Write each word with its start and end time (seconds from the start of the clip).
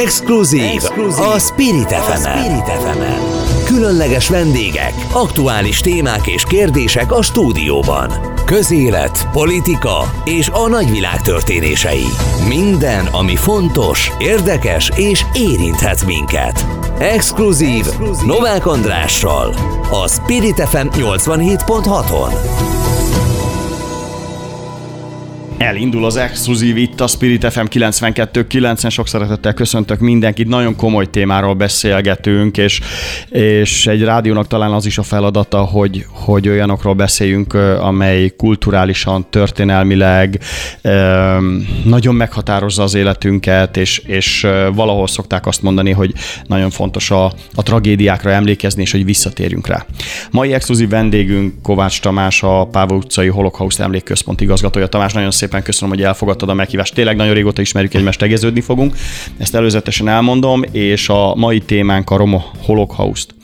Exkluzív, 0.00 0.62
Exkluzív 0.62 1.24
a 1.24 1.38
Spirit 1.38 1.92
fm 1.92 2.28
Különleges 3.64 4.28
vendégek, 4.28 4.92
aktuális 5.12 5.80
témák 5.80 6.26
és 6.26 6.44
kérdések 6.44 7.12
a 7.12 7.22
stúdióban. 7.22 8.10
Közélet, 8.44 9.28
politika 9.32 10.12
és 10.24 10.48
a 10.48 10.68
nagyvilág 10.68 11.20
történései. 11.20 12.06
Minden, 12.48 13.06
ami 13.06 13.36
fontos, 13.36 14.12
érdekes 14.18 14.90
és 14.94 15.24
érinthet 15.34 16.04
minket. 16.04 16.66
Exkluzív, 16.98 17.86
Exkluzív. 17.86 18.26
Novák 18.26 18.66
Andrással 18.66 19.54
a 19.90 20.08
Spirit 20.08 20.68
FM 20.68 20.86
87.6-on. 20.90 22.32
Elindul 25.58 26.04
az 26.04 26.16
exkluzív 26.16 26.76
itt 26.76 27.00
a 27.00 27.06
Spirit 27.06 27.52
FM 27.52 27.64
92.9-en. 27.70 28.90
Sok 28.90 29.08
szeretettel 29.08 29.54
köszöntök 29.54 29.98
mindenkit. 29.98 30.48
Nagyon 30.48 30.76
komoly 30.76 31.10
témáról 31.10 31.54
beszélgetünk, 31.54 32.56
és, 32.56 32.80
és 33.28 33.86
egy 33.86 34.02
rádiónak 34.02 34.46
talán 34.46 34.72
az 34.72 34.86
is 34.86 34.98
a 34.98 35.02
feladata, 35.02 35.60
hogy, 35.60 36.06
hogy 36.08 36.48
olyanokról 36.48 36.94
beszéljünk, 36.94 37.54
amely 37.80 38.28
kulturálisan, 38.36 39.26
történelmileg 39.30 40.40
nagyon 41.84 42.14
meghatározza 42.14 42.82
az 42.82 42.94
életünket, 42.94 43.76
és, 43.76 43.98
és 43.98 44.46
valahol 44.74 45.06
szokták 45.06 45.46
azt 45.46 45.62
mondani, 45.62 45.90
hogy 45.90 46.12
nagyon 46.46 46.70
fontos 46.70 47.10
a, 47.10 47.24
a 47.54 47.62
tragédiákra 47.62 48.30
emlékezni, 48.30 48.82
és 48.82 48.92
hogy 48.92 49.04
visszatérjünk 49.04 49.66
rá. 49.66 49.86
Mai 50.30 50.52
exkluzív 50.52 50.88
vendégünk 50.88 51.62
Kovács 51.62 52.00
Tamás, 52.00 52.42
a 52.42 52.66
Páva 52.66 52.94
utcai 52.94 53.28
Holokauszt 53.28 53.80
Emlékközpont 53.80 54.40
igazgatója. 54.40 54.86
Tamás, 54.86 55.12
nagyon 55.12 55.30
szép 55.30 55.51
szépen 55.52 55.66
köszönöm, 55.66 55.94
hogy 55.94 56.04
elfogadtad 56.04 56.48
a 56.48 56.54
meghívást. 56.54 56.94
Tényleg 56.94 57.16
nagyon 57.16 57.34
régóta 57.34 57.60
ismerjük 57.60 57.94
egymást, 57.94 58.18
tegeződni 58.18 58.60
fogunk. 58.60 58.94
Ezt 59.38 59.54
előzetesen 59.54 60.08
elmondom, 60.08 60.62
és 60.70 61.08
a 61.08 61.34
mai 61.34 61.60
témánk 61.60 62.10
a 62.10 62.16
Roma 62.16 62.44
Holocaust 62.62 63.34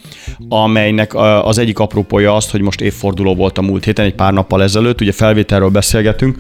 amelynek 0.49 1.15
az 1.43 1.59
egyik 1.59 1.79
apropója 1.79 2.35
azt, 2.35 2.51
hogy 2.51 2.61
most 2.61 2.81
évforduló 2.81 3.35
volt 3.35 3.59
a 3.59 3.63
múlt 3.63 3.85
héten, 3.85 4.05
egy 4.05 4.15
pár 4.15 4.33
nappal 4.33 4.63
ezelőtt, 4.63 5.01
ugye 5.01 5.13
felvételről 5.13 5.69
beszélgetünk. 5.69 6.37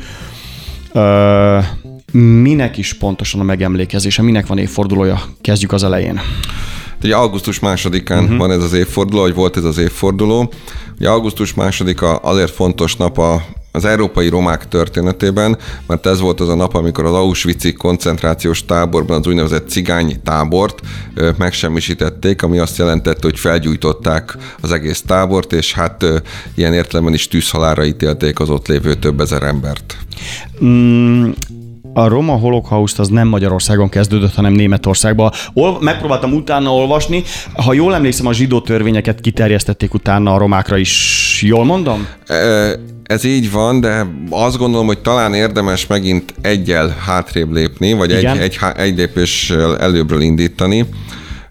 Minek 2.42 2.76
is 2.76 2.94
pontosan 2.94 3.40
a 3.40 3.44
megemlékezése, 3.44 4.22
minek 4.22 4.46
van 4.46 4.58
évfordulója? 4.58 5.20
Kezdjük 5.40 5.72
az 5.72 5.84
elején. 5.84 6.20
Ugye 7.02 7.16
augusztus 7.16 7.58
másodikán 7.58 8.22
uh-huh. 8.22 8.38
van 8.38 8.50
ez 8.50 8.62
az 8.62 8.72
évforduló, 8.72 9.20
vagy 9.20 9.34
volt 9.34 9.56
ez 9.56 9.64
az 9.64 9.78
évforduló. 9.78 10.52
Ugye 10.98 11.08
augusztus 11.08 11.54
másodika 11.54 12.16
azért 12.16 12.50
fontos 12.52 12.96
nap 12.96 13.18
a 13.18 13.42
az 13.72 13.84
európai 13.84 14.28
romák 14.28 14.68
történetében, 14.68 15.58
mert 15.86 16.06
ez 16.06 16.20
volt 16.20 16.40
az 16.40 16.48
a 16.48 16.54
nap, 16.54 16.74
amikor 16.74 17.04
az 17.04 17.12
Auschwitz 17.12 17.72
koncentrációs 17.76 18.64
táborban 18.64 19.18
az 19.18 19.26
úgynevezett 19.26 19.68
cigány 19.68 20.20
tábort 20.22 20.80
megsemmisítették, 21.36 22.42
ami 22.42 22.58
azt 22.58 22.78
jelentette, 22.78 23.20
hogy 23.22 23.38
felgyújtották 23.38 24.36
az 24.60 24.72
egész 24.72 25.02
tábort, 25.06 25.52
és 25.52 25.72
hát 25.72 26.04
ilyen 26.54 26.74
értelemben 26.74 27.14
is 27.14 27.28
tűzhalára 27.28 27.84
ítélték 27.84 28.40
az 28.40 28.50
ott 28.50 28.66
lévő 28.66 28.94
több 28.94 29.20
ezer 29.20 29.42
embert. 29.42 29.96
Mm, 30.64 31.30
a 31.92 32.08
roma 32.08 32.32
holokauszt 32.32 32.98
az 32.98 33.08
nem 33.08 33.28
Magyarországon 33.28 33.88
kezdődött, 33.88 34.34
hanem 34.34 34.52
Németországban. 34.52 35.32
Ol- 35.54 35.80
megpróbáltam 35.80 36.32
utána 36.32 36.74
olvasni. 36.74 37.22
Ha 37.54 37.72
jól 37.72 37.94
emlékszem, 37.94 38.26
a 38.26 38.32
zsidó 38.32 38.60
törvényeket 38.60 39.20
kiterjesztették 39.20 39.94
utána 39.94 40.34
a 40.34 40.38
romákra 40.38 40.76
is. 40.76 41.42
Jól 41.46 41.64
mondom? 41.64 42.06
Ez 43.02 43.24
így 43.24 43.50
van, 43.50 43.80
de 43.80 44.06
azt 44.30 44.58
gondolom, 44.58 44.86
hogy 44.86 44.98
talán 44.98 45.34
érdemes 45.34 45.86
megint 45.86 46.34
egyel 46.40 46.96
hátrébb 47.06 47.52
lépni, 47.52 47.92
vagy 47.92 48.12
egy, 48.12 48.24
egy, 48.24 48.58
egy 48.76 48.96
lépéssel 48.96 49.78
előbbről 49.78 50.20
indítani 50.20 50.86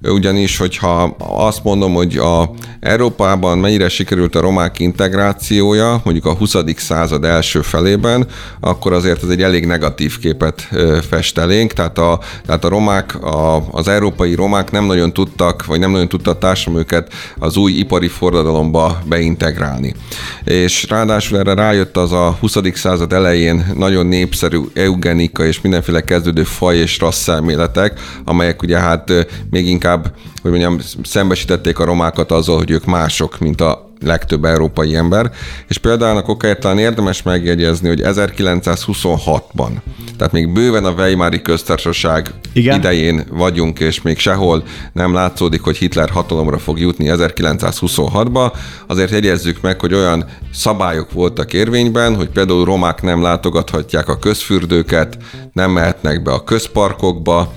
ugyanis, 0.10 0.58
hogyha 0.58 1.16
azt 1.18 1.64
mondom, 1.64 1.94
hogy 1.94 2.18
a 2.18 2.50
Európában 2.80 3.58
mennyire 3.58 3.90
sikerült 3.90 4.36
a 4.36 4.40
romák 4.40 4.80
integrációja, 4.80 6.02
mondjuk 6.04 6.26
a 6.26 6.34
20. 6.34 6.56
század 6.76 7.24
első 7.24 7.62
felében, 7.62 8.28
akkor 8.60 8.94
azért 8.94 9.24
ez 9.24 9.30
egy 9.30 9.42
elég 9.42 9.66
negatív 9.66 10.20
képet 10.20 10.70
fest 11.10 11.38
elénk, 11.38 11.74
tehát 11.74 11.98
a, 11.98 12.20
tehát 12.46 12.66
a 12.66 12.70
romák, 12.70 13.24
a, 13.24 13.64
az 13.72 13.88
európai 13.88 14.36
romák 14.36 14.72
nem 14.72 14.86
nagyon 14.86 15.14
tudtak, 15.14 15.66
vagy 15.66 15.80
nem 15.80 15.92
nagyon 15.92 16.08
tudta 16.08 16.32
a 16.32 16.38
társadalom 16.38 16.80
őket 16.80 17.14
az 17.40 17.58
új 17.58 17.72
ipari 17.72 18.08
forradalomba 18.08 19.00
beintegrálni. 19.06 19.96
És 20.44 20.86
ráadásul 20.90 21.38
erre 21.38 21.54
rájött 21.54 21.98
az 21.98 22.12
a 22.12 22.38
20. 22.40 22.58
század 22.74 23.14
elején 23.14 23.66
nagyon 23.76 24.06
népszerű 24.06 24.60
eugenika 24.74 25.46
és 25.46 25.62
mindenféle 25.62 26.02
kezdődő 26.02 26.44
faj 26.44 26.78
és 26.78 27.00
rasszáméletek, 27.00 28.00
amelyek 28.26 28.62
ugye 28.62 28.78
hát 28.78 29.28
még 29.50 29.68
inkább 29.68 29.97
inkább, 29.98 30.14
hogy 30.42 30.52
mondjam, 30.52 30.80
szembesítették 31.04 31.80
a 31.80 31.86
romákat 31.86 32.32
azzal, 32.32 32.58
hogy 32.58 32.72
ők 32.72 32.86
mások, 32.86 33.40
mint 33.40 33.62
a 33.62 33.86
legtöbb 34.00 34.46
európai 34.46 34.96
ember, 34.96 35.32
és 35.68 35.78
például 35.78 36.18
a 36.18 36.22
kokáért 36.22 36.60
talán 36.60 36.78
érdemes 36.78 37.22
megjegyezni, 37.22 37.88
hogy 37.88 38.02
1926-ban, 38.04 39.70
tehát 40.18 40.34
még 40.34 40.54
bőven 40.54 40.86
a 40.86 40.92
Weimári 40.92 41.42
köztársaság 41.42 42.34
Igen? 42.54 42.78
idején 42.78 43.26
vagyunk, 43.30 43.80
és 43.80 44.02
még 44.02 44.18
sehol 44.18 44.64
nem 44.94 45.14
látszódik, 45.14 45.62
hogy 45.62 45.78
Hitler 45.78 46.10
hatalomra 46.10 46.58
fog 46.58 46.80
jutni 46.80 47.06
1926-ba, 47.10 48.54
azért 48.88 49.12
jegyezzük 49.12 49.62
meg, 49.62 49.80
hogy 49.80 49.94
olyan 49.94 50.26
szabályok 50.54 51.12
voltak 51.12 51.54
érvényben, 51.54 52.16
hogy 52.16 52.30
például 52.30 52.66
romák 52.66 53.02
nem 53.02 53.22
látogathatják 53.22 54.10
a 54.10 54.20
közfürdőket, 54.20 55.18
nem 55.54 55.72
mehetnek 55.72 56.24
be 56.24 56.32
a 56.32 56.44
közparkokba, 56.44 57.54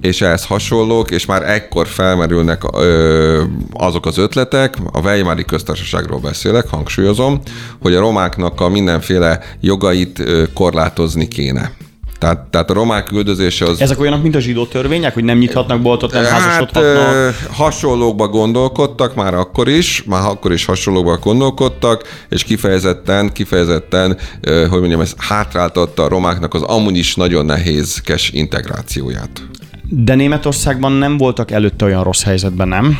és 0.00 0.20
ehhez 0.20 0.44
hasonlók, 0.44 1.10
és 1.10 1.26
már 1.26 1.50
ekkor 1.50 1.86
felmerülnek 1.86 2.62
ö, 2.72 3.42
azok 3.72 4.06
az 4.06 4.18
ötletek, 4.18 4.76
a 4.92 5.00
Weimári 5.00 5.44
köztársaságról 5.44 6.18
beszélek, 6.18 6.68
hangsúlyozom, 6.68 7.40
hogy 7.82 7.94
a 7.94 8.00
romáknak 8.00 8.60
a 8.60 8.68
mindenféle 8.68 9.40
jogait 9.60 10.18
ö, 10.18 10.42
korlátozni 10.54 11.28
kéne. 11.28 11.72
Tehát, 12.20 12.38
tehát 12.50 12.70
a 12.70 12.74
romák 12.74 13.12
üldözése 13.12 13.64
az... 13.64 13.80
Ezek 13.80 14.00
olyanok, 14.00 14.22
mint 14.22 14.34
a 14.34 14.40
zsidó 14.40 14.66
törvények, 14.66 15.14
hogy 15.14 15.24
nem 15.24 15.38
nyithatnak 15.38 15.80
boltot, 15.80 16.12
nem 16.12 16.24
hát, 16.24 16.40
házasodhatnak? 16.40 17.34
hasonlókba 17.50 18.28
gondolkodtak 18.28 19.14
már 19.14 19.34
akkor 19.34 19.68
is, 19.68 20.02
már 20.06 20.28
akkor 20.28 20.52
is 20.52 20.64
hasonlókba 20.64 21.18
gondolkodtak, 21.18 22.24
és 22.28 22.44
kifejezetten, 22.44 23.32
kifejezetten, 23.32 24.18
hogy 24.42 24.78
mondjam, 24.78 25.00
ez 25.00 25.14
hátráltatta 25.16 26.02
a 26.02 26.08
romáknak 26.08 26.54
az 26.54 26.62
amúgy 26.62 26.96
is 26.96 27.14
nagyon 27.14 27.46
nehézkes 27.46 28.30
integrációját. 28.30 29.42
De 29.92 30.14
Németországban 30.14 30.92
nem 30.92 31.16
voltak 31.16 31.50
előtte 31.50 31.84
olyan 31.84 32.02
rossz 32.02 32.22
helyzetben, 32.22 32.68
nem? 32.68 32.98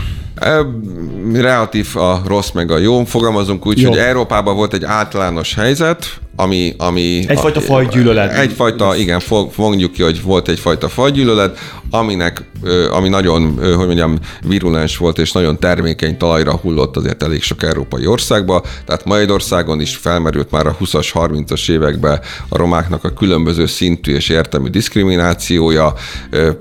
Relatív 1.32 1.96
a 1.96 2.22
rossz 2.26 2.50
meg 2.50 2.70
a 2.70 2.78
jó. 2.78 3.04
Fogalmazunk 3.04 3.66
úgy, 3.66 3.80
jó. 3.80 3.88
hogy 3.88 3.98
Európában 3.98 4.56
volt 4.56 4.74
egy 4.74 4.84
általános 4.84 5.54
helyzet, 5.54 6.20
ami... 6.36 6.74
ami 6.78 7.24
egyfajta 7.28 7.60
fajgyűlölet. 7.60 8.32
Egyfajta, 8.32 8.96
igen, 8.96 9.20
mondjuk 9.56 9.92
ki, 9.92 10.02
hogy 10.02 10.22
volt 10.22 10.48
egyfajta 10.48 10.88
fajgyűlölet, 10.88 11.58
aminek, 11.90 12.44
ami 12.90 13.08
nagyon, 13.08 13.54
hogy 13.76 13.86
mondjam, 13.86 14.18
virulens 14.42 14.96
volt, 14.96 15.18
és 15.18 15.32
nagyon 15.32 15.58
termékeny 15.58 16.16
talajra 16.16 16.56
hullott 16.56 16.96
azért 16.96 17.22
elég 17.22 17.42
sok 17.42 17.62
európai 17.62 18.06
országba. 18.06 18.62
Tehát 18.86 19.04
Magyarországon 19.04 19.80
is 19.80 19.96
felmerült 19.96 20.50
már 20.50 20.66
a 20.66 20.76
20-as, 20.80 21.08
30-as 21.14 21.70
években 21.70 22.20
a 22.48 22.56
romáknak 22.56 23.04
a 23.04 23.12
különböző 23.12 23.66
szintű 23.66 24.14
és 24.14 24.28
értelmű 24.28 24.68
diszkriminációja, 24.68 25.94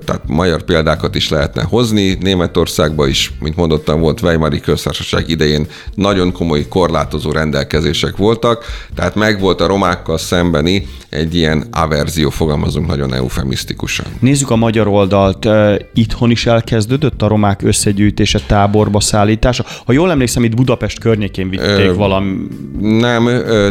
tehát 0.04 0.22
magyar 0.26 0.62
példákat 0.62 1.14
is 1.14 1.28
lehetne 1.28 1.62
hozni. 1.62 2.18
Németországban 2.20 3.08
is, 3.08 3.32
mint 3.40 3.56
mondottam, 3.70 4.00
volt 4.00 4.22
Weimari 4.22 4.60
köztársaság 4.60 5.28
idején 5.28 5.66
nagyon 5.94 6.32
komoly 6.32 6.68
korlátozó 6.68 7.30
rendelkezések 7.30 8.16
voltak, 8.16 8.64
tehát 8.94 9.14
megvolt 9.14 9.60
a 9.60 9.66
romákkal 9.66 10.18
szembeni 10.18 10.86
egy 11.08 11.34
ilyen 11.34 11.64
averzió, 11.70 12.30
fogalmazunk 12.30 12.86
nagyon 12.86 13.14
eufemisztikusan. 13.14 14.06
Nézzük 14.20 14.50
a 14.50 14.56
magyar 14.56 14.86
oldalt. 14.88 15.48
Itthon 15.94 16.30
is 16.30 16.46
elkezdődött 16.46 17.22
a 17.22 17.28
romák 17.28 17.62
összegyűjtése, 17.62 18.40
táborba 18.46 19.00
szállítása. 19.00 19.64
Ha 19.84 19.92
jól 19.92 20.10
emlékszem, 20.10 20.44
itt 20.44 20.56
Budapest 20.56 20.98
környékén 20.98 21.50
vitték 21.50 21.94
valami. 21.94 22.36
Nem, 22.80 23.24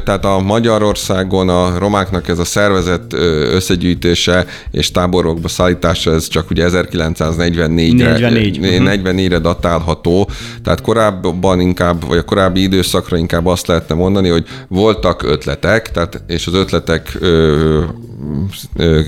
tehát 0.05 0.25
a 0.25 0.39
Magyarországon 0.39 1.49
a 1.49 1.77
romáknak 1.77 2.27
ez 2.27 2.39
a 2.39 2.45
szervezet 2.45 3.13
összegyűjtése 3.53 4.45
és 4.71 4.91
táborokba 4.91 5.47
szállítása, 5.47 6.13
ez 6.13 6.27
csak 6.27 6.49
ugye 6.49 6.69
1944-re 6.69 7.67
44. 7.67 8.59
44-re 8.61 9.37
datálható, 9.79 10.29
tehát 10.63 10.81
korábban 10.81 11.59
inkább, 11.59 12.07
vagy 12.07 12.17
a 12.17 12.23
korábbi 12.23 12.61
időszakra 12.61 13.17
inkább 13.17 13.45
azt 13.45 13.67
lehetne 13.67 13.95
mondani, 13.95 14.29
hogy 14.29 14.45
voltak 14.67 15.23
ötletek, 15.23 15.91
tehát, 15.91 16.23
és 16.27 16.47
az 16.47 16.53
ötletek 16.53 17.17
ö, 17.19 17.83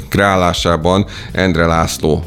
kreálásában 0.09 1.05
Endre 1.31 1.65
László 1.65 2.25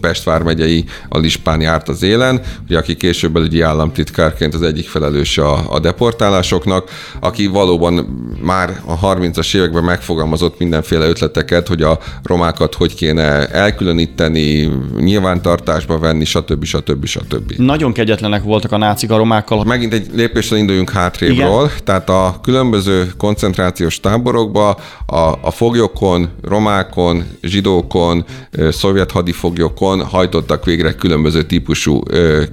Pest 0.00 0.24
vármegyei 0.24 0.84
alispán 1.08 1.60
járt 1.60 1.88
az 1.88 2.02
élen, 2.02 2.40
ugye, 2.64 2.78
aki 2.78 2.96
később 2.96 3.32
belügyi 3.32 3.60
államtitkárként 3.60 4.54
az 4.54 4.62
egyik 4.62 4.88
felelős 4.88 5.38
a, 5.38 5.72
a 5.72 5.78
deportálásoknak, 5.78 6.90
aki 7.20 7.46
valóban 7.46 8.06
már 8.42 8.80
a 8.84 9.14
30-as 9.14 9.56
években 9.56 9.84
megfogalmazott 9.84 10.58
mindenféle 10.58 11.06
ötleteket, 11.06 11.68
hogy 11.68 11.82
a 11.82 11.98
romákat 12.22 12.74
hogy 12.74 12.94
kéne 12.94 13.46
elkülöníteni, 13.46 14.70
nyilvántartásba 14.98 15.98
venni, 15.98 16.24
stb. 16.24 16.64
stb. 16.64 17.04
stb. 17.04 17.52
Nagyon 17.56 17.92
kegyetlenek 17.92 18.42
voltak 18.42 18.72
a 18.72 18.76
nácik 18.76 19.10
a 19.10 19.16
romákkal. 19.16 19.64
Megint 19.64 19.92
egy 19.92 20.06
lépésre 20.12 20.56
induljunk 20.56 20.90
hátrébről, 20.90 21.64
Igen. 21.64 21.70
tehát 21.84 22.08
a 22.08 22.38
különböző 22.42 23.12
koncentrációs 23.16 24.00
táborokba 24.00 24.76
a, 25.06 25.16
a 25.42 25.50
foglyokon, 25.50 26.28
romákon, 26.42 27.24
zsidókon, 27.42 28.24
szovjet 28.70 29.10
hadifoglyokon 29.10 30.04
hajtottak 30.04 30.64
végre 30.64 30.92
különböző 30.92 31.42
típusú 31.42 32.02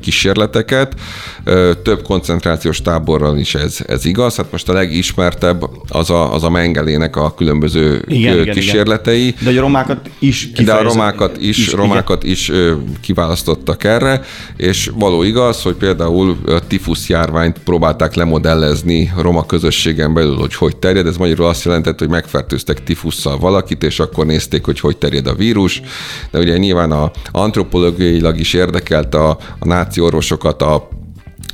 kísérleteket. 0.02 0.94
Több 1.84 2.02
koncentrációs 2.02 2.82
táborral 2.82 3.38
is 3.38 3.56
ez, 3.56 3.78
ez 3.88 4.06
igaz. 4.06 4.36
Hát 4.36 4.52
most 4.52 4.70
a 4.70 4.74
legismertebb 4.74 5.70
az 5.90 6.10
a, 6.10 6.34
az 6.34 6.44
a 6.44 6.50
Mengelének 6.50 7.16
a 7.16 7.34
különböző 7.34 8.04
igen, 8.08 8.50
kísérletei. 8.50 9.28
Igen, 9.28 9.36
igen. 9.40 9.54
De 9.54 9.60
a 9.60 9.64
romákat 9.64 10.10
is 10.20 10.52
De 10.52 10.74
a 10.74 10.82
romákat 10.82 11.38
is, 11.38 11.58
is 11.58 11.72
romákat 11.72 12.24
igen. 12.24 12.36
is 12.36 12.52
kiválasztottak 13.02 13.84
erre, 13.84 14.22
és 14.58 14.92
való 14.96 15.24
igaz, 15.24 15.62
hogy 15.62 15.76
például 15.76 16.38
a 16.46 16.68
tifusz 16.68 17.10
járványt 17.10 17.58
próbálták 17.64 18.16
lemodellezni 18.16 19.14
roma 19.18 19.46
közösségen 19.46 20.14
belül, 20.14 20.36
hogy 20.36 20.56
hogy 20.56 20.78
terjed. 20.78 21.08
Ez 21.08 21.18
magyarul 21.18 21.46
azt 21.46 21.64
jelentett, 21.64 22.00
hogy 22.00 22.10
megfertőztek 22.10 22.84
tifusszal 22.84 23.38
valakit, 23.38 23.84
és 23.84 24.00
akkor 24.00 24.26
nézték, 24.26 24.66
hogy 24.66 24.80
hogy 24.80 24.98
terjed 24.98 25.28
a 25.28 25.36
vírus. 25.36 25.82
De 26.32 26.40
ugye 26.40 26.58
nyilván 26.58 26.92
a 26.92 27.12
antropológiailag 27.32 28.40
is 28.40 28.54
érdekelt 28.54 29.16
a, 29.16 29.30
a 29.60 29.66
náci 29.66 30.02
orvosokat 30.02 30.62
a 30.62 30.90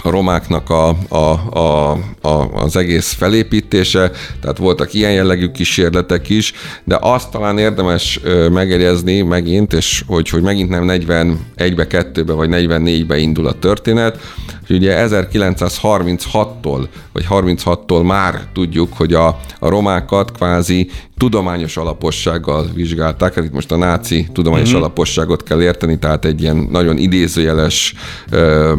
a 0.03 0.09
romáknak 0.09 0.69
a, 0.69 0.95
a, 1.07 1.57
a, 1.57 1.91
a, 2.21 2.49
az 2.53 2.75
egész 2.75 3.13
felépítése, 3.13 4.11
tehát 4.41 4.57
voltak 4.57 4.93
ilyen 4.93 5.11
jellegű 5.11 5.47
kísérletek 5.51 6.29
is, 6.29 6.53
de 6.83 6.97
azt 7.01 7.31
talán 7.31 7.57
érdemes 7.57 8.19
megjegyezni 8.51 9.21
megint, 9.21 9.73
és 9.73 10.03
hogy, 10.07 10.29
hogy 10.29 10.41
megint 10.41 10.69
nem 10.69 10.85
41-be, 10.87 11.87
2-be 11.89 12.33
vagy 12.33 12.49
44-be 12.51 13.17
indul 13.17 13.47
a 13.47 13.59
történet, 13.59 14.19
hogy 14.67 14.75
ugye 14.75 15.05
1936-tól, 15.07 16.87
vagy 17.11 17.25
36-tól 17.29 18.05
már 18.05 18.47
tudjuk, 18.53 18.93
hogy 18.93 19.13
a, 19.13 19.27
a 19.59 19.69
romákat 19.69 20.31
kvázi 20.31 20.89
tudományos 21.17 21.77
alapossággal 21.77 22.67
vizsgálták, 22.73 23.33
hát 23.33 23.43
itt 23.43 23.53
most 23.53 23.71
a 23.71 23.77
náci 23.77 24.27
tudományos 24.33 24.69
mm-hmm. 24.69 24.77
alaposságot 24.77 25.43
kell 25.43 25.61
érteni, 25.61 25.99
tehát 25.99 26.25
egy 26.25 26.41
ilyen 26.41 26.67
nagyon 26.71 26.97
idézőjeles 26.97 27.93
ö, 28.29 28.73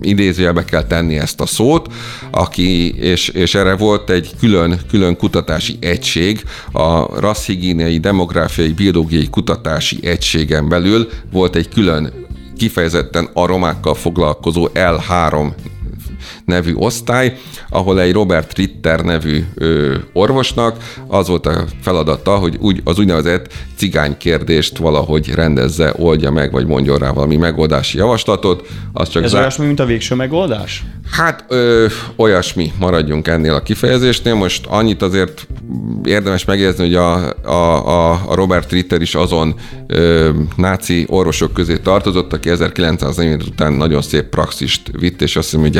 idézőjelbe 0.00 0.64
kell 0.64 0.84
tenni 0.84 1.18
ezt 1.18 1.40
a 1.40 1.46
szót, 1.46 1.92
aki, 2.30 2.94
és, 2.94 3.28
és 3.28 3.54
erre 3.54 3.76
volt 3.76 4.10
egy 4.10 4.30
külön, 4.38 4.80
külön 4.90 5.16
kutatási 5.16 5.76
egység, 5.80 6.42
a 6.72 7.20
rasszhigiéniai, 7.20 7.98
demográfiai, 7.98 8.72
biológiai 8.72 9.28
kutatási 9.30 9.98
egységen 10.02 10.68
belül 10.68 11.08
volt 11.32 11.56
egy 11.56 11.68
külön 11.68 12.12
kifejezetten 12.56 13.28
aromákkal 13.32 13.94
foglalkozó 13.94 14.68
L3 14.74 15.52
nevű 16.46 16.74
osztály, 16.74 17.36
ahol 17.68 18.00
egy 18.00 18.12
Robert 18.12 18.56
Ritter 18.56 19.00
nevű 19.00 19.44
ö, 19.54 19.94
orvosnak 20.12 20.76
az 21.06 21.28
volt 21.28 21.46
a 21.46 21.64
feladata, 21.82 22.36
hogy 22.36 22.56
úgy, 22.60 22.80
az 22.84 22.98
úgynevezett 22.98 23.52
cigány 23.76 24.16
kérdést 24.16 24.76
valahogy 24.76 25.28
rendezze, 25.34 25.92
oldja 25.96 26.30
meg, 26.30 26.52
vagy 26.52 26.66
mondjon 26.66 26.98
rá 26.98 27.10
valami 27.10 27.36
megoldási 27.36 27.98
javaslatot. 27.98 28.68
Az 28.92 29.08
csak 29.08 29.22
Ez 29.22 29.30
zár... 29.30 29.40
olyasmi, 29.40 29.66
mint 29.66 29.80
a 29.80 29.84
végső 29.84 30.14
megoldás? 30.14 30.84
Hát 31.10 31.44
ö, 31.48 31.86
olyasmi, 32.16 32.72
maradjunk 32.78 33.28
ennél 33.28 33.54
a 33.54 33.62
kifejezésnél. 33.62 34.34
Most 34.34 34.66
annyit 34.66 35.02
azért 35.02 35.46
érdemes 36.04 36.44
megjegyezni, 36.44 36.84
hogy 36.84 36.94
a, 36.94 37.34
a, 37.42 38.10
a, 38.10 38.34
Robert 38.34 38.72
Ritter 38.72 39.00
is 39.00 39.14
azon 39.14 39.54
ö, 39.86 40.30
náci 40.56 41.06
orvosok 41.08 41.52
közé 41.52 41.76
tartozott, 41.76 42.32
aki 42.32 42.50
1940 42.50 43.42
után 43.48 43.72
nagyon 43.72 44.02
szép 44.02 44.24
praxist 44.24 44.90
vitt, 44.98 45.22
és 45.22 45.36
azt 45.36 45.44
hiszem, 45.50 45.60
hogy 45.60 45.76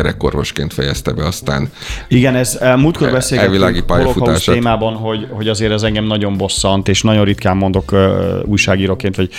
gyerekorvosként 0.56 0.72
fejezte 0.72 1.12
be 1.12 1.26
aztán. 1.26 1.68
Igen, 2.08 2.34
ez 2.34 2.58
e, 2.60 2.76
múltkor 2.76 3.10
beszélgettünk 3.10 4.20
a 4.20 4.38
témában, 4.44 4.94
hogy, 4.94 5.26
hogy 5.30 5.48
azért 5.48 5.72
ez 5.72 5.82
engem 5.82 6.04
nagyon 6.04 6.36
bosszant, 6.36 6.88
és 6.88 7.02
nagyon 7.02 7.24
ritkán 7.24 7.56
mondok 7.56 7.92
uh, 7.92 8.00
újságíróként, 8.44 9.16
vagy 9.16 9.30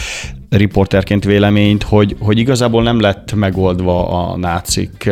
riporterként 0.50 1.24
véleményt, 1.24 1.84
hogy, 1.84 2.16
hogy 2.20 2.38
igazából 2.38 2.84
nem 2.84 3.00
lett 3.00 3.34
megoldva 3.34 4.08
a 4.10 4.38
nácik 4.38 5.10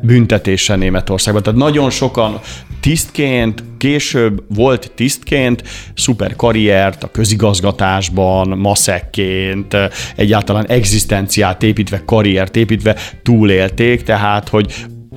büntetése 0.00 0.76
Németországban. 0.76 1.42
Tehát 1.42 1.58
nagyon 1.58 1.90
sokan 1.90 2.40
tisztként, 2.80 3.64
később 3.78 4.42
volt 4.54 4.92
tisztként, 4.94 5.62
szuper 5.94 6.36
karriert 6.36 7.04
a 7.04 7.10
közigazgatásban, 7.10 8.48
maszekként, 8.48 9.76
egyáltalán 10.16 10.66
egzisztenciát 10.66 11.62
építve, 11.62 12.02
karriert 12.04 12.56
építve 12.56 12.96
túlélték, 13.22 14.02
tehát 14.02 14.48
hogy 14.48 14.74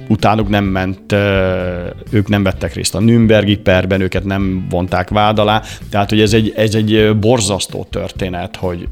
utánuk 0.09 0.49
nem 0.49 0.63
ment, 0.63 1.13
ők 2.09 2.27
nem 2.27 2.43
vettek 2.43 2.73
részt 2.73 2.95
a 2.95 2.99
Nürnbergi 2.99 3.57
perben, 3.57 4.01
őket 4.01 4.23
nem 4.23 4.65
vonták 4.69 5.09
vád 5.09 5.39
alá, 5.39 5.61
tehát 5.89 6.09
hogy 6.09 6.21
ez 6.21 6.33
egy, 6.33 6.53
ez 6.55 6.75
egy 6.75 7.17
borzasztó 7.19 7.87
történet, 7.89 8.55
hogy 8.55 8.87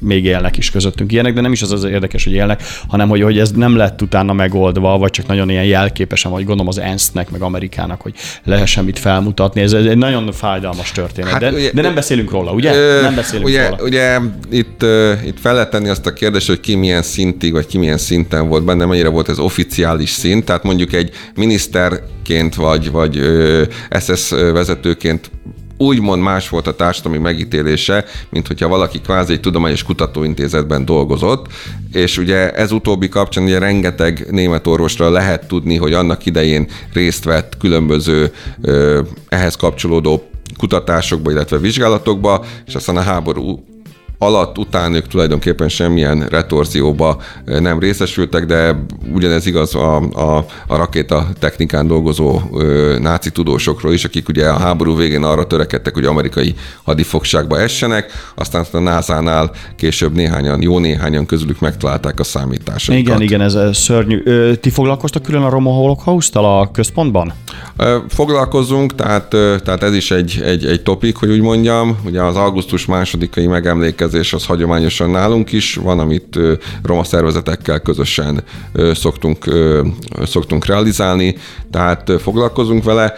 még 0.00 0.24
élnek 0.24 0.56
is 0.56 0.70
közöttünk 0.70 1.12
ilyenek, 1.12 1.34
de 1.34 1.40
nem 1.40 1.52
is 1.52 1.62
az 1.62 1.72
az 1.72 1.84
érdekes, 1.84 2.24
hogy 2.24 2.32
élnek, 2.32 2.62
hanem 2.88 3.08
hogy, 3.08 3.22
hogy 3.22 3.38
ez 3.38 3.50
nem 3.50 3.76
lett 3.76 4.02
utána 4.02 4.32
megoldva, 4.32 4.98
vagy 4.98 5.10
csak 5.10 5.26
nagyon 5.26 5.50
ilyen 5.50 5.64
jelképesen, 5.64 6.30
vagy 6.30 6.44
gondolom 6.44 6.68
az 6.68 6.78
ENSZ-nek, 6.78 7.30
meg 7.30 7.42
Amerikának, 7.42 8.00
hogy 8.00 8.14
lehessen 8.44 8.84
mit 8.84 8.98
felmutatni. 8.98 9.60
Ez 9.60 9.72
egy 9.72 9.96
nagyon 9.96 10.32
fájdalmas 10.32 10.92
történet, 10.92 11.30
hát, 11.30 11.40
de, 11.40 11.52
ugye, 11.52 11.70
de 11.72 11.82
nem 11.82 11.94
beszélünk 11.94 12.30
róla, 12.30 12.52
ugye? 12.52 12.74
Ö, 12.74 13.02
nem 13.02 13.14
beszélünk 13.14 13.48
ugye, 13.48 13.68
róla. 13.68 13.82
Ugye 13.82 14.18
itt, 14.50 14.84
itt 15.24 15.40
fel 15.40 15.54
lehet 15.54 15.70
tenni 15.70 15.88
azt 15.88 16.06
a 16.06 16.12
kérdést, 16.12 16.46
hogy 16.46 16.60
ki 16.60 16.74
milyen 16.74 17.02
szintig, 17.02 17.52
vagy 17.52 17.66
ki 17.66 17.78
milyen 17.78 17.98
szinten 17.98 18.48
volt 18.48 18.64
benne, 18.64 18.84
mennyire 18.84 19.08
volt 19.08 19.28
ez 19.28 19.38
oficiális 19.38 20.10
szint, 20.22 20.44
tehát 20.44 20.62
mondjuk 20.62 20.92
egy 20.92 21.10
miniszterként 21.34 22.54
vagy, 22.54 22.90
vagy 22.90 23.20
SS 24.00 24.30
vezetőként 24.30 25.30
úgymond 25.76 26.22
más 26.22 26.48
volt 26.48 26.66
a 26.66 26.76
társadalmi 26.76 27.18
megítélése, 27.18 28.04
mint 28.30 28.46
hogyha 28.46 28.68
valaki 28.68 29.00
kvázi 29.00 29.32
egy 29.32 29.40
tudományos 29.40 29.82
kutatóintézetben 29.82 30.84
dolgozott, 30.84 31.46
és 31.92 32.18
ugye 32.18 32.50
ez 32.50 32.72
utóbbi 32.72 33.08
kapcsán 33.08 33.44
ugye 33.44 33.58
rengeteg 33.58 34.26
német 34.30 34.66
orvosra 34.66 35.10
lehet 35.10 35.46
tudni, 35.46 35.76
hogy 35.76 35.92
annak 35.92 36.26
idején 36.26 36.68
részt 36.92 37.24
vett 37.24 37.56
különböző 37.58 38.32
ehhez 39.28 39.56
kapcsolódó 39.56 40.30
kutatásokba, 40.58 41.30
illetve 41.30 41.58
vizsgálatokba, 41.58 42.44
és 42.66 42.74
aztán 42.74 42.96
a 42.96 43.00
háború 43.00 43.64
alatt, 44.22 44.58
után 44.58 44.94
ők 44.94 45.06
tulajdonképpen 45.06 45.68
semmilyen 45.68 46.26
retorzióba 46.30 47.16
eh, 47.44 47.60
nem 47.60 47.78
részesültek, 47.78 48.46
de 48.46 48.84
ugyanez 49.14 49.46
igaz 49.46 49.74
a, 49.74 49.96
a, 49.96 50.44
a 50.66 50.76
rakéta 50.76 51.26
technikán 51.38 51.86
dolgozó 51.86 52.40
ö, 52.52 52.96
náci 53.00 53.30
tudósokról 53.30 53.92
is, 53.92 54.04
akik 54.04 54.28
ugye 54.28 54.48
a 54.48 54.58
háború 54.58 54.96
végén 54.96 55.22
arra 55.22 55.46
törekedtek, 55.46 55.94
hogy 55.94 56.04
amerikai 56.04 56.54
hadifogságba 56.82 57.60
essenek, 57.60 58.12
aztán 58.34 58.64
a 58.72 58.78
NASA-nál 58.78 59.50
később 59.76 60.14
néhányan, 60.14 60.62
jó 60.62 60.78
néhányan 60.78 61.26
közülük 61.26 61.60
megtalálták 61.60 62.20
a 62.20 62.24
számításokat. 62.24 63.00
Igen, 63.00 63.20
igen, 63.20 63.40
ez 63.40 63.76
szörnyű. 63.76 64.22
Ti 64.54 64.70
foglalkoztak 64.70 65.22
külön 65.22 65.42
a 65.42 65.48
Roma 65.48 65.70
Holokausztal 65.70 66.60
a 66.60 66.70
központban? 66.70 67.32
Foglalkozunk, 68.08 68.94
tehát, 68.94 69.28
tehát 69.64 69.82
ez 69.82 69.94
is 69.94 70.10
egy, 70.10 70.40
egy, 70.44 70.66
egy 70.66 70.82
topik, 70.82 71.16
hogy 71.16 71.30
úgy 71.30 71.40
mondjam. 71.40 71.98
Ugye 72.04 72.22
az 72.22 72.36
augusztus 72.36 72.86
másodikai 72.86 73.46
megemlékezés 73.46 74.11
az 74.32 74.46
hagyományosan 74.46 75.10
nálunk 75.10 75.52
is 75.52 75.74
van, 75.74 75.98
amit 75.98 76.38
roma 76.82 77.04
szervezetekkel 77.04 77.80
közösen 77.80 78.42
szoktunk, 78.94 79.44
szoktunk 80.24 80.66
realizálni, 80.66 81.36
tehát 81.70 82.12
foglalkozunk 82.20 82.84
vele. 82.84 83.14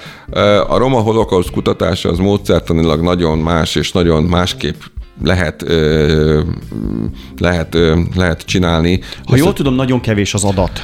A 0.69 0.77
roma 0.77 1.01
holokauszt 1.01 1.51
kutatása 1.51 2.09
az 2.09 2.19
módszertanilag 2.19 3.03
nagyon 3.03 3.39
más 3.39 3.75
és 3.75 3.93
nagyon 3.93 4.23
másképp 4.23 4.81
lehet, 5.23 5.65
lehet, 7.39 7.77
lehet 8.15 8.43
csinálni. 8.45 9.01
Ha 9.25 9.37
jól 9.37 9.53
tudom, 9.53 9.75
nagyon 9.75 10.01
kevés 10.01 10.35
az 10.35 10.45
adat. 10.45 10.83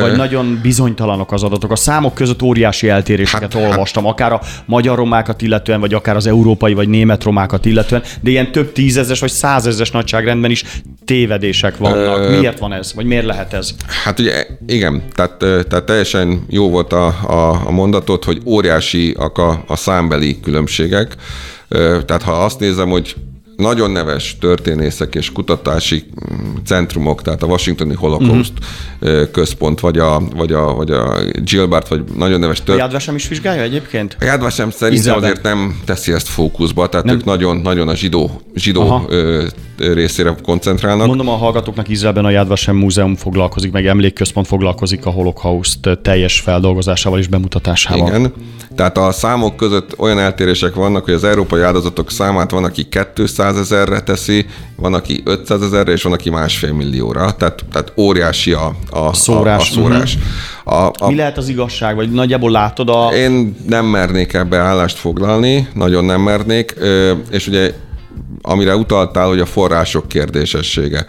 Vagy 0.00 0.16
nagyon 0.16 0.58
bizonytalanok 0.62 1.32
az 1.32 1.42
adatok. 1.42 1.70
A 1.70 1.76
számok 1.76 2.14
között 2.14 2.42
óriási 2.42 2.88
eltéréseket 2.88 3.52
hát, 3.52 3.62
hát- 3.62 3.70
olvastam, 3.70 4.06
akár 4.06 4.32
a 4.32 4.40
magyar 4.64 4.96
romákat 4.96 5.42
illetően, 5.42 5.80
vagy 5.80 5.94
akár 5.94 6.16
az 6.16 6.26
európai 6.26 6.74
vagy 6.74 6.88
német 6.88 7.24
romákat 7.24 7.64
illetően, 7.64 8.02
de 8.20 8.30
ilyen 8.30 8.52
több 8.52 8.72
tízezes 8.72 9.20
vagy 9.20 9.30
százezes 9.30 9.90
nagyságrendben 9.90 10.50
is 10.50 10.64
tévedések 11.04 11.76
vannak. 11.76 12.18
Ö... 12.18 12.38
Miért 12.38 12.58
van 12.58 12.72
ez, 12.72 12.94
vagy 12.94 13.04
miért 13.04 13.24
lehet 13.24 13.52
ez? 13.52 13.70
Hát 14.04 14.18
ugye 14.18 14.46
igen, 14.66 15.02
tehát, 15.14 15.36
tehát 15.38 15.84
teljesen 15.84 16.44
jó 16.48 16.70
volt 16.70 16.92
a, 16.92 17.06
a, 17.06 17.66
a 17.66 17.70
mondatot, 17.70 18.24
hogy 18.24 18.40
óriásiak 18.44 19.38
a, 19.38 19.64
a 19.66 19.76
számbeli 19.76 20.40
különbségek. 20.40 21.16
Tehát 22.06 22.22
ha 22.22 22.32
azt 22.32 22.60
nézem, 22.60 22.88
hogy 22.88 23.16
nagyon 23.60 23.90
neves 23.90 24.36
történészek 24.40 25.14
és 25.14 25.32
kutatási 25.32 26.04
mm, 26.32 26.54
centrumok, 26.64 27.22
tehát 27.22 27.42
a 27.42 27.46
Washingtoni 27.46 27.94
Holocaust 27.94 28.52
uh-huh. 29.00 29.30
központ, 29.30 29.80
vagy 29.80 29.98
a, 29.98 30.22
vagy 30.36 30.52
a, 30.52 30.74
vagy 30.74 30.90
a 30.90 31.14
Gilbert, 31.44 31.88
vagy 31.88 32.04
nagyon 32.16 32.38
neves 32.38 32.56
történészek. 32.56 32.82
A 32.82 32.84
Jadvasem 32.84 33.14
is 33.14 33.28
vizsgálja 33.28 33.62
egyébként? 33.62 34.16
A 34.20 34.24
Jadvasem 34.24 34.70
szerintem 34.70 35.16
azért 35.16 35.42
nem 35.42 35.80
teszi 35.84 36.12
ezt 36.12 36.28
fókuszba, 36.28 36.88
tehát 36.88 37.06
nem. 37.06 37.14
ők 37.14 37.24
nagyon, 37.24 37.56
nagyon 37.56 37.88
a 37.88 37.94
zsidó, 37.94 38.40
zsidó 38.54 39.08
részére 39.80 40.34
koncentrálnak. 40.42 41.06
Mondom 41.06 41.28
a 41.28 41.36
hallgatóknak, 41.36 41.88
Izraelben 41.88 42.24
a 42.24 42.30
Jadvasem 42.30 42.76
Múzeum 42.76 43.16
foglalkozik, 43.16 43.72
meg 43.72 43.86
emlékközpont 43.86 44.46
foglalkozik 44.46 45.06
a 45.06 45.10
holokauszt 45.10 45.98
teljes 46.02 46.40
feldolgozásával 46.40 47.18
és 47.18 47.26
bemutatásával. 47.26 48.08
Igen, 48.08 48.32
tehát 48.76 48.98
a 48.98 49.12
számok 49.12 49.56
között 49.56 49.98
olyan 49.98 50.18
eltérések 50.18 50.74
vannak, 50.74 51.04
hogy 51.04 51.14
az 51.14 51.24
európai 51.24 51.62
áldozatok 51.62 52.10
számát 52.10 52.50
van, 52.50 52.64
aki 52.64 52.88
200 53.14 53.56
ezerre 53.56 54.00
teszi, 54.00 54.46
van, 54.76 54.94
aki 54.94 55.22
500 55.24 55.62
ezerre, 55.62 55.92
és 55.92 56.02
van, 56.02 56.12
aki 56.12 56.30
másfél 56.30 56.72
millióra. 56.72 57.34
Tehát, 57.34 57.64
tehát 57.72 57.92
óriási 57.96 58.52
a, 58.52 58.74
a, 58.90 59.14
szórás. 59.14 59.58
A, 59.58 59.62
a 59.62 59.74
szórás. 59.74 60.14
Uh-huh. 60.14 60.84
A, 60.84 60.92
a, 60.98 61.08
Mi 61.08 61.14
lehet 61.14 61.36
az 61.36 61.48
igazság, 61.48 61.94
vagy 61.94 62.10
nagyjából 62.10 62.50
látod 62.50 62.88
a... 62.88 63.08
Én 63.14 63.56
nem 63.68 63.86
mernék 63.86 64.32
ebbe 64.32 64.58
állást 64.58 64.96
foglalni, 64.96 65.68
nagyon 65.74 66.04
nem 66.04 66.20
mernék, 66.20 66.74
és 67.30 67.46
ugye 67.46 67.72
amire 68.42 68.76
utaltál, 68.76 69.28
hogy 69.28 69.40
a 69.40 69.46
források 69.46 70.08
kérdésessége. 70.08 71.06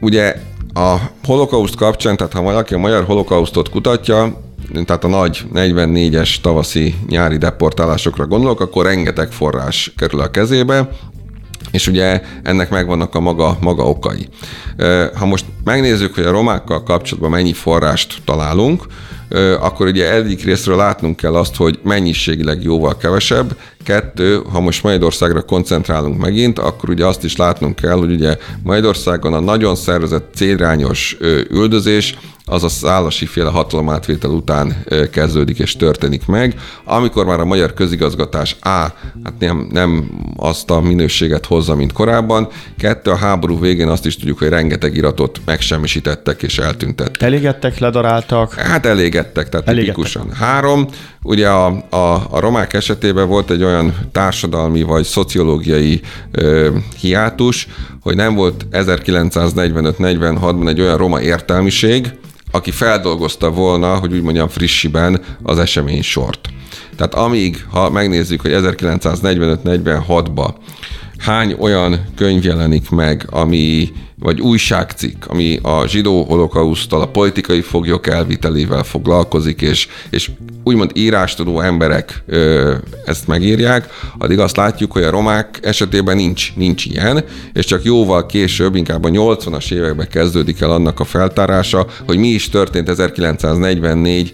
Ugye 0.00 0.36
a 0.74 0.96
holokauszt 1.24 1.76
kapcsán, 1.76 2.16
tehát 2.16 2.32
ha 2.32 2.42
valaki 2.42 2.74
a 2.74 2.78
magyar 2.78 3.04
holokausztot 3.04 3.68
kutatja, 3.68 4.42
tehát 4.84 5.04
a 5.04 5.08
nagy 5.08 5.44
44-es 5.54 6.40
tavaszi 6.40 6.94
nyári 7.08 7.36
deportálásokra 7.36 8.26
gondolok, 8.26 8.60
akkor 8.60 8.84
rengeteg 8.84 9.32
forrás 9.32 9.92
kerül 9.96 10.20
a 10.20 10.30
kezébe, 10.30 10.88
és 11.70 11.86
ugye 11.86 12.22
ennek 12.42 12.70
megvannak 12.70 13.14
a 13.14 13.20
maga, 13.20 13.56
maga 13.60 13.82
okai. 13.82 14.28
Ha 15.14 15.26
most 15.26 15.44
megnézzük, 15.64 16.14
hogy 16.14 16.24
a 16.24 16.30
romákkal 16.30 16.82
kapcsolatban 16.82 17.30
mennyi 17.30 17.52
forrást 17.52 18.16
találunk, 18.24 18.82
akkor 19.60 19.86
ugye 19.86 20.12
egyik 20.14 20.44
részről 20.44 20.76
látnunk 20.76 21.16
kell 21.16 21.34
azt, 21.34 21.56
hogy 21.56 21.78
mennyiségileg 21.82 22.62
jóval 22.62 22.96
kevesebb. 22.96 23.56
Kettő, 23.84 24.42
ha 24.52 24.60
most 24.60 24.82
Magyarországra 24.82 25.42
koncentrálunk 25.42 26.20
megint, 26.20 26.58
akkor 26.58 26.90
ugye 26.90 27.06
azt 27.06 27.24
is 27.24 27.36
látnunk 27.36 27.74
kell, 27.74 27.96
hogy 27.96 28.12
ugye 28.12 28.36
Magyarországon 28.62 29.32
a 29.32 29.40
nagyon 29.40 29.76
szervezett 29.76 30.34
célrányos 30.34 31.16
üldözés 31.50 32.14
az 32.46 32.64
a 32.64 32.68
szállasi 32.68 33.26
féle 33.26 33.50
hatalomátvétel 33.50 34.30
után 34.30 34.84
kezdődik 35.10 35.58
és 35.58 35.76
történik 35.76 36.26
meg, 36.26 36.54
amikor 36.84 37.26
már 37.26 37.40
a 37.40 37.44
magyar 37.44 37.74
közigazgatás 37.74 38.56
A, 38.60 38.68
hát 38.68 39.34
nem, 39.38 39.68
nem 39.72 40.10
azt 40.36 40.70
a 40.70 40.80
minőséget 40.80 41.46
hozza, 41.46 41.74
mint 41.74 41.92
korábban, 41.92 42.48
kettő, 42.78 43.10
a 43.10 43.16
háború 43.16 43.60
végén 43.60 43.88
azt 43.88 44.06
is 44.06 44.16
tudjuk, 44.16 44.38
hogy 44.38 44.48
rengeteg 44.48 44.96
iratot 44.96 45.40
megsemmisítettek 45.44 46.42
és 46.42 46.58
eltüntettek. 46.58 47.22
Elégettek, 47.22 47.78
ledaráltak? 47.78 48.54
Hát 48.54 48.86
elégettek, 48.86 49.48
tehát 49.48 49.68
elégettek. 49.68 49.94
tipikusan. 49.94 50.32
Három, 50.32 50.86
ugye 51.24 51.48
a, 51.48 51.66
a, 51.90 52.26
a 52.30 52.40
romák 52.40 52.72
esetében 52.72 53.28
volt 53.28 53.50
egy 53.50 53.62
olyan 53.62 53.94
társadalmi 54.12 54.82
vagy 54.82 55.04
szociológiai 55.04 56.00
ö, 56.30 56.76
hiátus, 57.00 57.68
hogy 58.02 58.16
nem 58.16 58.34
volt 58.34 58.66
1945-46-ban 58.72 60.68
egy 60.68 60.80
olyan 60.80 60.96
roma 60.96 61.20
értelmiség, 61.20 62.12
aki 62.50 62.70
feldolgozta 62.70 63.50
volna, 63.50 63.94
hogy 63.94 64.12
úgy 64.12 64.22
mondjam 64.22 64.48
frissiben 64.48 65.20
az 65.42 65.58
esemény 65.58 66.02
sort. 66.02 66.48
Tehát 66.96 67.14
amíg, 67.14 67.66
ha 67.70 67.90
megnézzük, 67.90 68.40
hogy 68.40 68.52
1945-46-ba 68.54 70.48
hány 71.24 71.56
olyan 71.58 72.04
könyv 72.16 72.44
jelenik 72.44 72.90
meg, 72.90 73.26
ami 73.30 73.92
vagy 74.18 74.40
újságcikk, 74.40 75.24
ami 75.26 75.58
a 75.62 75.86
zsidó 75.86 76.24
holokausztal, 76.24 77.00
a 77.00 77.08
politikai 77.08 77.60
foglyok 77.60 78.06
elvitelével 78.06 78.82
foglalkozik, 78.82 79.60
és, 79.60 79.88
és 80.10 80.30
úgymond 80.64 80.90
írástudó 80.94 81.60
emberek 81.60 82.22
ö, 82.26 82.74
ezt 83.04 83.26
megírják, 83.26 83.88
addig 84.18 84.38
azt 84.38 84.56
látjuk, 84.56 84.92
hogy 84.92 85.02
a 85.02 85.10
romák 85.10 85.58
esetében 85.62 86.16
nincs, 86.16 86.54
nincs 86.56 86.84
ilyen, 86.84 87.24
és 87.52 87.64
csak 87.64 87.84
jóval 87.84 88.26
később, 88.26 88.74
inkább 88.74 89.04
a 89.04 89.08
80-as 89.08 89.72
években 89.72 90.08
kezdődik 90.08 90.60
el 90.60 90.70
annak 90.70 91.00
a 91.00 91.04
feltárása, 91.04 91.86
hogy 92.06 92.18
mi 92.18 92.28
is 92.28 92.48
történt 92.48 92.88
1944 92.88 94.32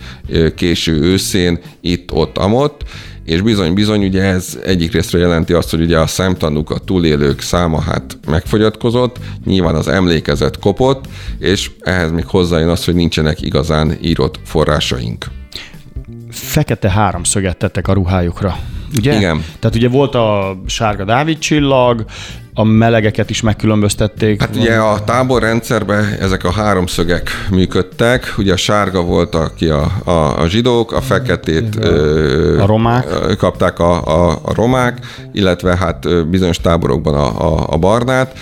késő 0.54 1.00
őszén, 1.00 1.58
itt, 1.80 2.12
ott, 2.12 2.38
amott, 2.38 2.82
és 3.30 3.40
bizony-bizony 3.40 4.04
ugye 4.04 4.22
ez 4.22 4.58
egyik 4.64 4.92
részről 4.92 5.20
jelenti 5.20 5.52
azt, 5.52 5.70
hogy 5.70 5.80
ugye 5.80 5.98
a 5.98 6.06
szemtanúk, 6.06 6.70
a 6.70 6.78
túlélők 6.78 7.40
száma 7.40 7.80
hát 7.80 8.18
megfogyatkozott, 8.26 9.18
nyilván 9.44 9.74
az 9.74 9.88
emlékezet 9.88 10.58
kopott, 10.58 11.04
és 11.38 11.70
ehhez 11.80 12.10
még 12.10 12.26
hozzájön 12.26 12.68
az, 12.68 12.84
hogy 12.84 12.94
nincsenek 12.94 13.42
igazán 13.42 13.96
írott 14.02 14.38
forrásaink. 14.44 15.26
Fekete 16.30 16.90
háromszöget 16.90 17.56
tettek 17.56 17.88
a 17.88 17.92
ruhájukra. 17.92 18.58
Ugye? 18.96 19.16
Igen. 19.16 19.44
Tehát 19.58 19.76
ugye 19.76 19.88
volt 19.88 20.14
a 20.14 20.60
sárga 20.66 21.04
Dávid 21.04 21.38
csillag, 21.38 22.04
a 22.60 22.64
melegeket 22.64 23.30
is 23.30 23.40
megkülönböztették. 23.40 24.40
Hát 24.40 24.56
ugye 24.56 24.76
a 24.76 25.04
táborrendszerben 25.04 26.16
ezek 26.20 26.44
a 26.44 26.50
háromszögek 26.50 27.30
működtek, 27.50 28.34
ugye 28.38 28.52
a 28.52 28.56
sárga 28.56 29.02
volt 29.02 29.34
aki 29.34 29.66
a, 29.66 29.92
a, 30.04 30.40
a 30.40 30.48
zsidók, 30.48 30.92
a 30.92 31.00
feketét 31.00 31.76
a, 31.76 32.62
a 32.62 32.66
romák. 32.66 33.06
kapták 33.38 33.78
a, 33.78 34.04
a, 34.04 34.38
a 34.42 34.54
romák, 34.54 34.98
illetve 35.32 35.76
hát 35.76 36.28
bizonyos 36.28 36.60
táborokban 36.60 37.14
a, 37.14 37.52
a, 37.52 37.66
a 37.70 37.76
barnát, 37.76 38.38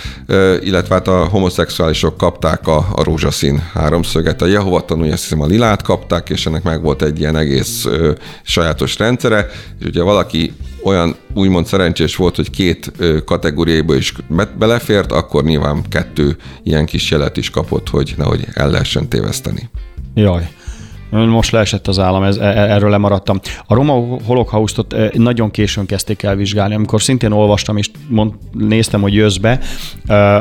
illetve 0.61 0.95
hát 0.95 1.07
a 1.07 1.25
homoszexuálisok 1.25 2.17
kapták 2.17 2.67
a, 2.67 2.77
a 2.91 3.03
rózsaszín 3.03 3.63
háromszöget. 3.73 4.41
A 4.41 4.45
Jehova 4.45 4.85
tanulja, 4.85 5.13
azt 5.13 5.23
hiszem 5.23 5.41
a 5.41 5.45
lilát 5.45 5.81
kapták, 5.81 6.29
és 6.29 6.45
ennek 6.45 6.63
meg 6.63 6.81
volt 6.81 7.01
egy 7.01 7.19
ilyen 7.19 7.37
egész 7.37 7.85
ö, 7.85 8.11
sajátos 8.43 8.97
rendszere, 8.97 9.47
és 9.79 9.85
ugye 9.85 10.03
valaki 10.03 10.53
olyan 10.83 11.15
úgymond 11.33 11.65
szerencsés 11.65 12.15
volt, 12.15 12.35
hogy 12.35 12.49
két 12.49 12.91
kategóriába 13.25 13.95
is 13.95 14.13
belefért, 14.57 15.11
akkor 15.11 15.43
nyilván 15.43 15.83
kettő 15.89 16.37
ilyen 16.63 16.85
kis 16.85 17.11
jelet 17.11 17.37
is 17.37 17.49
kapott, 17.49 17.89
hogy 17.89 18.13
nehogy 18.17 18.45
el 18.53 18.69
lehessen 18.69 19.07
téveszteni. 19.07 19.69
Jaj. 20.13 20.49
Most 21.09 21.51
leesett 21.51 21.87
az 21.87 21.99
állam, 21.99 22.23
ez, 22.23 22.37
e, 22.37 22.45
e, 22.45 22.73
erről 22.73 22.89
lemaradtam. 22.89 23.39
A 23.65 23.73
roma 23.73 23.93
holokausztot 24.25 24.93
e, 24.93 25.11
nagyon 25.13 25.51
későn 25.51 25.85
kezdték 25.85 26.23
el 26.23 26.35
vizsgálni, 26.35 26.73
amikor 26.73 27.01
szintén 27.01 27.31
olvastam 27.31 27.77
és 27.77 27.89
mond, 28.07 28.33
néztem, 28.51 29.01
hogy 29.01 29.13
jössz 29.13 29.37
be. 29.37 29.59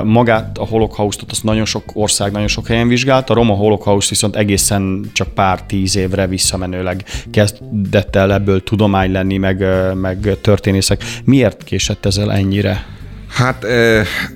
Magát 0.04 0.58
a 0.58 0.66
holokausztot 0.66 1.30
azt 1.30 1.44
nagyon 1.44 1.64
sok 1.64 1.82
ország, 1.92 2.32
nagyon 2.32 2.48
sok 2.48 2.66
helyen 2.66 2.88
vizsgált, 2.88 3.30
a 3.30 3.34
roma 3.34 3.54
holokauszt 3.54 4.08
viszont 4.08 4.36
egészen 4.36 5.10
csak 5.12 5.28
pár 5.28 5.62
tíz 5.62 5.96
évre 5.96 6.26
visszamenőleg 6.26 7.04
kezdett 7.30 8.16
el 8.16 8.32
ebből 8.32 8.62
tudomány 8.62 9.12
lenni, 9.12 9.36
meg, 9.36 9.64
meg 9.94 10.36
történészek. 10.40 11.04
Miért 11.24 11.64
késett 11.64 12.06
ezzel 12.06 12.32
ennyire? 12.32 12.97
Hát 13.28 13.64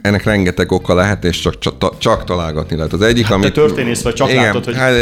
ennek 0.03 0.25
rengeteg 0.25 0.73
oka 0.73 0.95
lehet, 0.95 1.25
és 1.25 1.41
csak, 1.41 1.59
csak, 1.59 1.99
csak 1.99 2.25
találgatni 2.25 2.77
lehet. 2.77 2.93
Az 2.93 3.03
egyik, 3.03 3.25
hát 3.25 3.33
amit... 3.33 3.53
Te 3.53 3.61
történész 3.61 4.03
vagy, 4.03 4.15
csak 4.15 4.31
igen, 4.31 4.43
látod, 4.43 4.65
hogy... 4.65 4.77
Hát, 4.77 4.95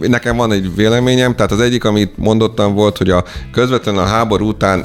nekem 0.00 0.36
van 0.36 0.52
egy 0.52 0.74
véleményem, 0.74 1.34
tehát 1.34 1.52
az 1.52 1.60
egyik, 1.60 1.84
amit 1.84 2.16
mondottam 2.16 2.74
volt, 2.74 2.98
hogy 2.98 3.10
a 3.10 3.24
közvetlenül 3.52 4.00
a 4.00 4.06
háború 4.06 4.48
után 4.48 4.84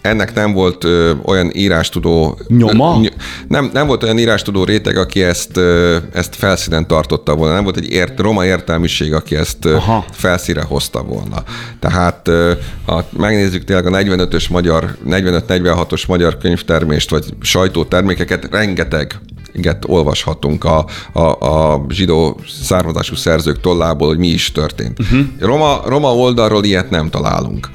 ennek 0.00 0.34
nem 0.34 0.52
volt 0.52 0.84
ö, 0.84 1.12
olyan 1.24 1.50
írástudó... 1.52 2.38
Nyoma? 2.48 2.98
Ö, 3.02 3.06
nem, 3.48 3.70
nem 3.72 3.86
volt 3.86 4.02
olyan 4.02 4.18
írástudó 4.18 4.64
réteg, 4.64 4.96
aki 4.96 5.22
ezt, 5.22 5.56
ö, 5.56 5.96
ezt 6.12 6.34
felszínen 6.34 6.86
tartotta 6.86 7.34
volna. 7.34 7.54
Nem 7.54 7.62
volt 7.62 7.76
egy 7.76 7.90
ért, 7.90 8.20
roma 8.20 8.44
értelmiség, 8.44 9.14
aki 9.14 9.36
ezt 9.36 9.64
Aha. 9.64 10.04
felszíre 10.12 10.62
hozta 10.62 11.02
volna. 11.02 11.42
Tehát 11.78 12.28
ö, 12.28 12.52
ha 12.86 13.04
megnézzük 13.16 13.64
tényleg 13.64 13.86
a 13.86 13.90
45-ös 13.90 14.50
magyar, 14.50 14.96
45-46-os 15.06 16.06
magyar 16.06 16.38
könyvtermést, 16.38 17.10
vagy 17.10 17.24
sajtótermékeket, 17.40 18.48
rengeteg 18.50 19.20
inget 19.52 19.84
olvashatunk 19.86 20.64
a, 20.64 20.86
a, 21.12 21.20
a 21.20 21.84
zsidó 21.88 22.40
származású 22.62 23.14
szerzők 23.14 23.60
tollából, 23.60 24.08
hogy 24.08 24.18
mi 24.18 24.26
is 24.26 24.52
történt. 24.52 24.98
Uh-huh. 24.98 25.20
Roma, 25.38 25.80
Roma 25.86 26.14
oldalról 26.14 26.64
ilyet 26.64 26.90
nem 26.90 27.10
találunk. 27.10 27.68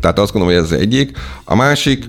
Tehát 0.00 0.18
azt 0.18 0.32
gondolom, 0.32 0.56
hogy 0.56 0.64
ez 0.64 0.72
az 0.72 0.78
egyik. 0.78 1.18
A 1.44 1.54
másik 1.54 2.04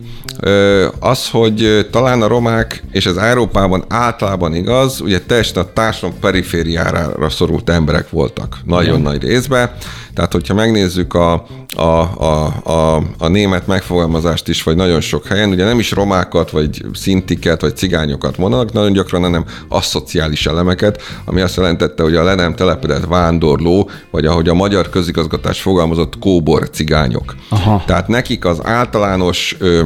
az, 1.00 1.30
hogy 1.30 1.88
talán 1.92 2.22
a 2.22 2.28
romák, 2.28 2.84
és 2.92 3.06
ez 3.06 3.16
Európában 3.16 3.84
általában 3.88 4.56
igaz, 4.56 5.02
ugye 5.02 5.22
teljesen 5.22 5.64
a 5.64 5.74
társadalom 5.74 6.20
perifériára 6.20 7.30
szorult 7.30 7.70
emberek 7.70 8.10
voltak 8.10 8.58
nagyon 8.66 9.02
nagy 9.02 9.24
részben. 9.24 9.72
Tehát, 10.14 10.32
hogyha 10.32 10.54
megnézzük 10.54 11.14
a, 11.14 11.46
a, 11.76 11.82
a, 11.82 12.46
a, 12.64 13.04
a 13.18 13.28
német 13.28 13.68
megfogalmazást 13.68 14.48
is, 14.48 14.64
vagy 14.64 14.76
nagyon 14.76 15.02
sok 15.02 15.28
helyen, 15.28 15.50
ugye 15.50 15.66
nem 15.66 15.80
is 15.80 15.92
romákat, 15.92 16.52
vagy 16.52 16.86
szintiket, 16.94 17.62
vagy 17.62 17.76
cigányokat 17.76 18.38
mondanak, 18.38 18.74
nagyon 18.74 18.92
gyakran 18.92 19.22
hanem 19.22 19.46
aszociális 19.68 20.46
elemeket, 20.46 21.02
ami 21.26 21.42
azt 21.42 21.56
jelentette, 21.56 22.04
hogy 22.04 22.16
a 22.16 22.24
le 22.24 22.36
nem 22.36 22.56
telepedett 22.56 23.06
vándorló, 23.06 23.90
vagy 24.12 24.26
ahogy 24.26 24.50
a 24.50 24.54
magyar 24.54 24.90
közigazgatás 24.90 25.62
fogalmazott, 25.62 26.20
kóbor 26.20 26.70
cigányok. 26.70 27.36
Aha. 27.50 27.77
Tehát 27.86 28.08
nekik 28.08 28.46
az 28.46 28.60
általános 28.64 29.56
ö, 29.60 29.84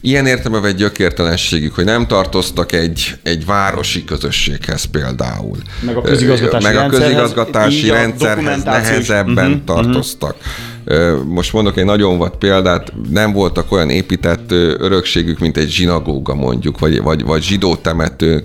ilyen 0.00 0.26
értelme 0.26 0.66
egy 0.66 0.74
gyökértelenségük, 0.74 1.74
hogy 1.74 1.84
nem 1.84 2.06
tartoztak 2.06 2.72
egy, 2.72 3.14
egy 3.22 3.46
városi 3.46 4.04
közösséghez 4.04 4.84
például. 4.84 5.56
Meg 5.80 5.96
a 5.96 6.00
közigazgatási, 6.00 6.64
Meg 6.64 6.76
a 6.76 6.86
közigazgatási 6.86 7.88
rendszerhez 7.88 8.64
nehezebben 8.64 9.50
uh-huh, 9.50 9.64
tartoztak. 9.64 10.34
Uh-huh. 10.36 11.24
Most 11.24 11.52
mondok 11.52 11.76
egy 11.76 11.84
nagyon 11.84 12.18
vad 12.18 12.36
példát, 12.36 12.92
nem 13.10 13.32
voltak 13.32 13.72
olyan 13.72 13.90
épített 13.90 14.52
örökségük, 14.78 15.38
mint 15.38 15.56
egy 15.56 15.68
zsinagóga 15.68 16.34
mondjuk, 16.34 16.78
vagy, 16.78 17.02
vagy, 17.02 17.24
vagy 17.24 17.42
zsidó 17.42 17.76
temető, 17.76 18.44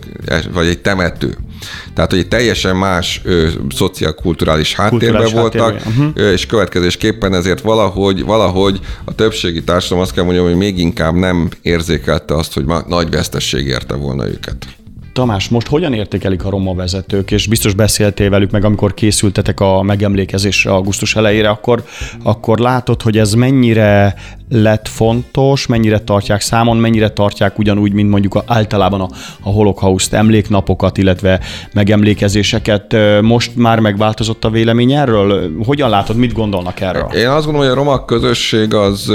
vagy 0.54 0.68
egy 0.68 0.80
temető. 0.80 1.38
Tehát, 1.94 2.10
hogy 2.10 2.20
egy 2.20 2.28
teljesen 2.28 2.76
más 2.76 3.22
ö, 3.24 3.48
szociálkulturális 3.70 4.74
háttérben 4.76 5.32
voltak, 5.32 5.74
uh-huh. 5.74 6.08
ö, 6.14 6.32
és 6.32 6.46
következésképpen 6.46 7.34
ezért 7.34 7.62
valahogy, 7.62 8.24
valahogy 8.24 8.80
a 9.06 9.16
többségi 9.16 9.64
társadalom 9.64 10.04
azt 10.04 10.14
kell 10.14 10.24
mondjam, 10.24 10.46
hogy 10.46 10.56
még 10.56 10.80
inkább 10.80 11.14
nem 11.14 11.50
érzékelte 11.62 12.36
azt, 12.36 12.54
hogy 12.54 12.66
nagy 12.88 13.10
vesztesség 13.10 13.68
érte 13.68 13.96
volna 13.96 14.28
őket. 14.28 14.66
Tamás, 15.16 15.50
most 15.50 15.68
hogyan 15.68 15.94
értékelik 15.94 16.46
a 16.46 16.50
roma 16.50 16.74
vezetők, 16.74 17.32
és 17.32 17.48
biztos 17.48 17.74
beszéltél 17.74 18.30
velük 18.30 18.52
meg, 18.52 18.66
amikor 18.66 18.94
készültetek 18.94 19.60
a 19.60 19.82
megemlékezésre 19.82 20.72
augusztus 20.72 21.16
elejére, 21.16 21.50
akkor, 21.50 21.84
akkor 22.24 22.60
látod, 22.60 23.02
hogy 23.02 23.18
ez 23.18 23.34
mennyire 23.34 24.16
lett 24.50 24.88
fontos, 24.88 25.68
mennyire 25.68 26.00
tartják 26.00 26.42
számon, 26.42 26.78
mennyire 26.78 27.10
tartják 27.10 27.60
ugyanúgy, 27.60 27.94
mint 27.94 28.10
mondjuk 28.10 28.44
általában 28.46 29.02
a, 29.02 29.10
a 29.42 29.50
holokauszt 29.50 30.14
emléknapokat, 30.14 30.98
illetve 30.98 31.40
megemlékezéseket. 31.74 32.96
Most 33.22 33.56
már 33.56 33.80
megváltozott 33.80 34.46
a 34.46 34.50
vélemény 34.50 34.92
erről? 34.92 35.52
Hogyan 35.66 35.90
látod, 35.90 36.16
mit 36.16 36.34
gondolnak 36.34 36.80
erről? 36.80 37.04
Én 37.04 37.28
azt 37.28 37.46
gondolom, 37.46 37.70
hogy 37.70 37.78
a 37.78 37.84
roma 37.84 38.06
közösség 38.06 38.74
az, 38.74 39.12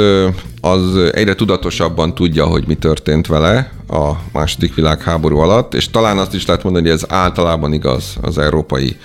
az 0.60 0.96
egyre 1.12 1.34
tudatosabban 1.34 2.14
tudja, 2.14 2.46
hogy 2.46 2.64
mi 2.66 2.74
történt 2.74 3.26
vele, 3.26 3.70
a 3.90 4.16
második 4.32 4.74
világháború 4.74 5.38
alatt, 5.38 5.74
és 5.74 5.90
talán 5.90 6.18
azt 6.18 6.34
is 6.34 6.46
lehet 6.46 6.62
mondani, 6.62 6.88
hogy 6.88 6.94
ez 6.96 7.04
általában 7.08 7.72
igaz 7.72 8.16
az 8.22 8.38
európai 8.38 8.96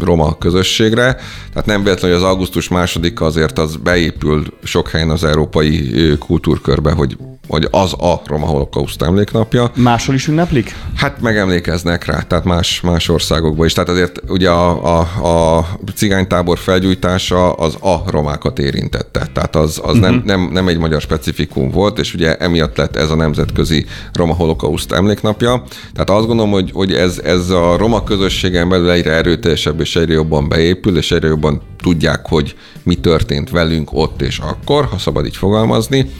roma 0.00 0.38
közösségre. 0.38 1.16
Tehát 1.52 1.66
nem 1.66 1.82
véletlenül, 1.82 2.16
hogy 2.16 2.24
az 2.24 2.30
augusztus 2.30 2.68
második 2.68 3.20
azért 3.20 3.58
az 3.58 3.76
beépül 3.76 4.44
sok 4.62 4.88
helyen 4.88 5.10
az 5.10 5.24
európai 5.32 6.16
kultúrkörbe, 6.18 6.92
hogy 6.92 7.16
hogy 7.52 7.68
az 7.70 7.92
a 7.92 8.22
Roma 8.26 8.46
Holokauszt 8.46 9.02
emléknapja. 9.02 9.70
Máshol 9.76 10.14
is 10.14 10.28
ünneplik? 10.28 10.74
Hát 10.96 11.20
megemlékeznek 11.20 12.04
rá, 12.04 12.20
tehát 12.20 12.44
más, 12.44 12.80
más 12.80 13.08
országokban 13.08 13.66
is. 13.66 13.72
Tehát 13.72 13.88
azért 13.88 14.20
ugye 14.28 14.50
a, 14.50 14.98
a, 14.98 15.58
a 15.58 15.68
cigánytábor 15.94 16.58
felgyújtása 16.58 17.52
az 17.52 17.76
a 17.80 18.02
romákat 18.06 18.58
érintette. 18.58 19.26
Tehát 19.32 19.56
az, 19.56 19.80
az 19.84 19.96
uh-huh. 19.96 20.00
nem, 20.00 20.14
mhm. 20.14 20.26
nem, 20.26 20.48
nem 20.52 20.68
egy 20.68 20.78
magyar 20.78 21.00
specifikum 21.00 21.70
volt, 21.70 21.98
és 21.98 22.14
ugye 22.14 22.36
emiatt 22.36 22.76
lett 22.76 22.96
ez 22.96 23.10
a 23.10 23.14
nemzetközi 23.14 23.86
Roma 24.12 24.34
Holokauszt 24.34 24.92
emléknapja. 24.92 25.62
Tehát 25.92 26.10
azt 26.10 26.26
gondolom, 26.26 26.50
hogy, 26.50 26.70
hogy 26.72 26.92
ez, 26.92 27.18
ez 27.18 27.50
a 27.50 27.76
roma 27.76 28.04
közösségen 28.04 28.68
belül 28.68 28.90
egyre 28.90 29.12
erőteljesebb 29.12 29.80
és 29.80 29.96
egyre 29.96 30.12
jobban 30.12 30.48
beépül, 30.48 30.96
és 30.96 31.10
egyre 31.10 31.28
jobban 31.28 31.60
tudják, 31.82 32.26
hogy 32.28 32.56
mi 32.82 32.94
történt 32.94 33.50
velünk 33.50 33.88
ott 33.92 34.22
és 34.22 34.38
akkor, 34.38 34.84
ha 34.84 34.98
szabad 34.98 35.26
így 35.26 35.36
fogalmazni. 35.36 36.10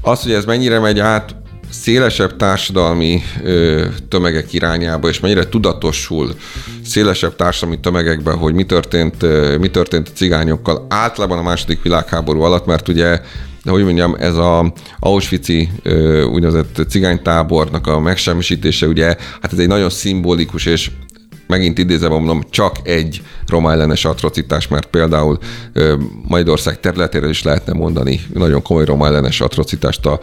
Az, 0.00 0.22
hogy 0.22 0.32
ez 0.32 0.44
mennyire 0.44 0.78
megy 0.78 0.98
át 0.98 1.36
szélesebb 1.70 2.36
társadalmi 2.36 3.22
tömegek 4.08 4.52
irányába, 4.52 5.08
és 5.08 5.20
mennyire 5.20 5.48
tudatosul 5.48 6.34
szélesebb 6.84 7.36
társadalmi 7.36 7.80
tömegekben, 7.80 8.36
hogy 8.36 8.54
mi 8.54 8.64
történt, 8.64 9.16
mi 9.58 9.68
történt 9.68 10.08
a 10.08 10.12
cigányokkal 10.14 10.86
általában 10.88 11.38
a 11.38 11.42
második 11.42 11.82
világháború 11.82 12.40
alatt, 12.40 12.66
mert 12.66 12.88
ugye 12.88 13.20
de 13.64 13.70
hogy 13.70 13.84
mondjam, 13.84 14.14
ez 14.18 14.34
a 14.34 14.72
Auschwitz-i 14.98 15.70
úgynevezett 16.32 16.86
cigánytábornak 16.88 17.86
a 17.86 18.00
megsemmisítése, 18.00 18.86
ugye, 18.86 19.06
hát 19.40 19.52
ez 19.52 19.58
egy 19.58 19.66
nagyon 19.66 19.90
szimbolikus 19.90 20.66
és 20.66 20.90
megint 21.46 21.78
idézem, 21.78 22.10
mondom, 22.10 22.42
csak 22.50 22.76
egy 22.82 23.22
roma 23.46 23.72
ellenes 23.72 24.04
atrocitás, 24.04 24.68
mert 24.68 24.86
például 24.86 25.38
Magyarország 26.28 26.80
területére 26.80 27.28
is 27.28 27.42
lehetne 27.42 27.72
mondani 27.72 28.20
nagyon 28.34 28.62
komoly 28.62 28.84
roma 28.84 29.06
ellenes 29.06 29.40
atrocitást 29.40 30.06
a 30.06 30.20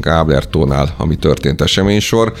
Gáblertónál, 0.00 0.94
ami 0.96 1.16
történt 1.16 1.60
eseménysor. 1.60 2.32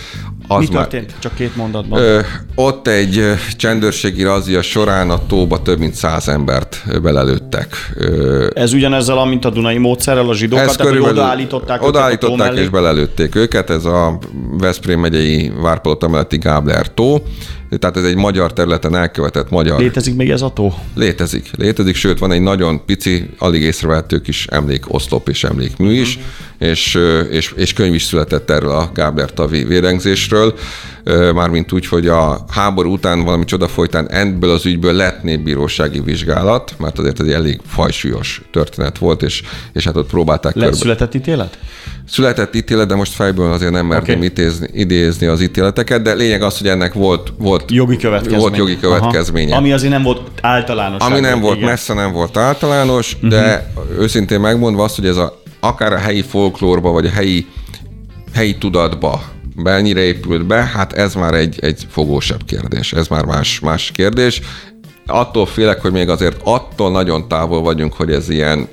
Az 0.48 0.58
Mi 0.58 0.66
történt? 0.66 1.10
Már, 1.10 1.18
Csak 1.18 1.34
két 1.34 1.56
mondatban. 1.56 2.00
Ö, 2.00 2.20
ott 2.54 2.88
egy 2.88 3.22
csendőrségi 3.56 4.22
razia 4.22 4.62
során 4.62 5.10
a 5.10 5.26
tóba 5.26 5.62
több 5.62 5.78
mint 5.78 5.94
száz 5.94 6.28
embert 6.28 6.82
belelőttek. 7.02 7.92
Ö, 7.96 8.46
ez 8.54 8.72
ugyanezzel, 8.72 9.24
mint 9.24 9.44
a 9.44 9.50
Dunai 9.50 9.78
módszerrel 9.78 10.28
a 10.28 10.34
zsidókat, 10.34 10.76
tehát 10.76 11.00
odaállították 11.00 11.82
Odaállították 11.82 12.56
és 12.56 12.68
belelőtték 12.68 13.34
őket, 13.34 13.70
ez 13.70 13.84
a 13.84 14.18
Veszprém 14.58 15.00
megyei 15.00 15.52
Várpalota 15.60 16.08
melletti 16.08 16.38
Gábler 16.38 16.94
tó, 16.94 17.22
tehát 17.78 17.96
ez 17.96 18.04
egy 18.04 18.16
magyar 18.16 18.52
területen 18.52 18.94
elkövetett 18.94 19.50
magyar. 19.50 19.80
Létezik 19.80 20.16
még 20.16 20.30
ez 20.30 20.42
a 20.42 20.50
tó? 20.50 20.74
Létezik, 20.94 21.50
létezik, 21.56 21.94
sőt 21.94 22.18
van 22.18 22.32
egy 22.32 22.40
nagyon 22.40 22.84
pici, 22.84 23.30
alig 23.38 23.62
észrevehető 23.62 24.20
kis 24.20 24.46
emlékoszlop 24.46 25.28
és 25.28 25.44
emlékmű 25.44 25.92
is, 25.92 26.16
uh-huh. 26.16 26.68
és, 26.68 26.98
és, 27.30 27.52
és 27.56 27.72
könyv 27.72 27.94
is 27.94 28.02
született 28.02 28.50
erről 28.50 28.70
a 28.70 28.90
Gábler 28.94 29.32
Tavi 29.32 29.64
vérengzésről, 29.64 30.37
mármint 31.34 31.72
úgy, 31.72 31.86
hogy 31.86 32.06
a 32.06 32.44
háború 32.48 32.92
után 32.92 33.24
valami 33.24 33.44
csoda 33.44 33.68
folytán 33.68 34.10
ebből 34.10 34.50
az 34.50 34.66
ügyből 34.66 34.92
lett 34.92 35.22
népbírósági 35.22 36.00
vizsgálat, 36.00 36.74
mert 36.78 36.98
azért 36.98 37.20
ez 37.20 37.26
egy 37.26 37.32
elég 37.32 37.60
fajsúlyos 37.66 38.42
történet 38.52 38.98
volt, 38.98 39.22
és, 39.22 39.42
és 39.72 39.84
hát 39.84 39.96
ott 39.96 40.08
próbálták 40.08 40.54
Lett 40.54 40.64
körbe. 40.64 40.78
született 40.78 41.14
ítélet? 41.14 41.58
Született 42.08 42.54
ítélet, 42.54 42.86
de 42.86 42.94
most 42.94 43.12
fejből 43.12 43.52
azért 43.52 43.72
nem 43.72 43.86
mertem 43.86 44.14
okay. 44.14 44.26
idézni, 44.26 44.68
idézni 44.72 45.26
az 45.26 45.40
ítéleteket, 45.40 46.02
de 46.02 46.14
lényeg 46.14 46.42
az, 46.42 46.58
hogy 46.58 46.68
ennek 46.68 46.92
volt, 46.92 47.32
volt 47.38 47.70
jogi 47.70 47.96
következménye. 47.96 48.40
Volt 48.40 48.56
jogi 48.56 48.78
következménye. 48.78 49.56
Ami 49.56 49.72
azért 49.72 49.92
nem 49.92 50.02
volt 50.02 50.20
általános. 50.40 51.02
Ami 51.02 51.20
nem 51.20 51.40
volt, 51.40 51.56
igen. 51.56 51.68
messze 51.68 51.94
nem 51.94 52.12
volt 52.12 52.36
általános, 52.36 53.14
uh-huh. 53.14 53.30
de 53.30 53.72
őszintén 53.98 54.40
megmondva 54.40 54.84
azt, 54.84 54.96
hogy 54.96 55.06
ez 55.06 55.16
a, 55.16 55.42
akár 55.60 55.92
a 55.92 55.98
helyi 55.98 56.22
folklórba, 56.22 56.90
vagy 56.90 57.06
a 57.06 57.10
helyi, 57.10 57.46
helyi 58.34 58.58
tudatba 58.58 59.36
mennyire 59.62 60.00
épült 60.00 60.46
be, 60.46 60.64
hát 60.64 60.92
ez 60.92 61.14
már 61.14 61.34
egy, 61.34 61.58
egy 61.60 61.86
fogósebb 61.90 62.44
kérdés, 62.44 62.92
ez 62.92 63.08
már 63.08 63.24
más, 63.24 63.60
más 63.60 63.90
kérdés. 63.90 64.40
Attól 65.06 65.46
félek, 65.46 65.80
hogy 65.80 65.92
még 65.92 66.08
azért 66.08 66.40
attól 66.44 66.90
nagyon 66.90 67.28
távol 67.28 67.62
vagyunk, 67.62 67.92
hogy 67.92 68.10
ez 68.10 68.28
ilyen 68.28 68.68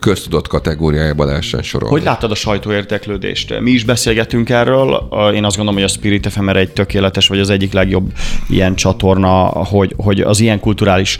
köztudott 0.00 0.48
kategóriájába 0.48 1.24
lehessen 1.24 1.62
sorolni. 1.62 1.94
Hogy 1.94 2.04
láttad 2.04 2.30
a 2.30 2.34
sajtó 2.34 2.72
érdeklődést? 2.72 3.60
Mi 3.60 3.70
is 3.70 3.84
beszélgetünk 3.84 4.50
erről. 4.50 5.08
Én 5.34 5.44
azt 5.44 5.56
gondolom, 5.56 5.80
hogy 5.80 5.90
a 5.90 5.94
Spirit 5.94 6.28
FM 6.28 6.48
egy 6.48 6.72
tökéletes, 6.72 7.28
vagy 7.28 7.38
az 7.38 7.50
egyik 7.50 7.72
legjobb 7.72 8.12
ilyen 8.48 8.74
csatorna, 8.74 9.44
hogy, 9.44 9.94
hogy 9.96 10.20
az 10.20 10.40
ilyen 10.40 10.60
kulturális 10.60 11.18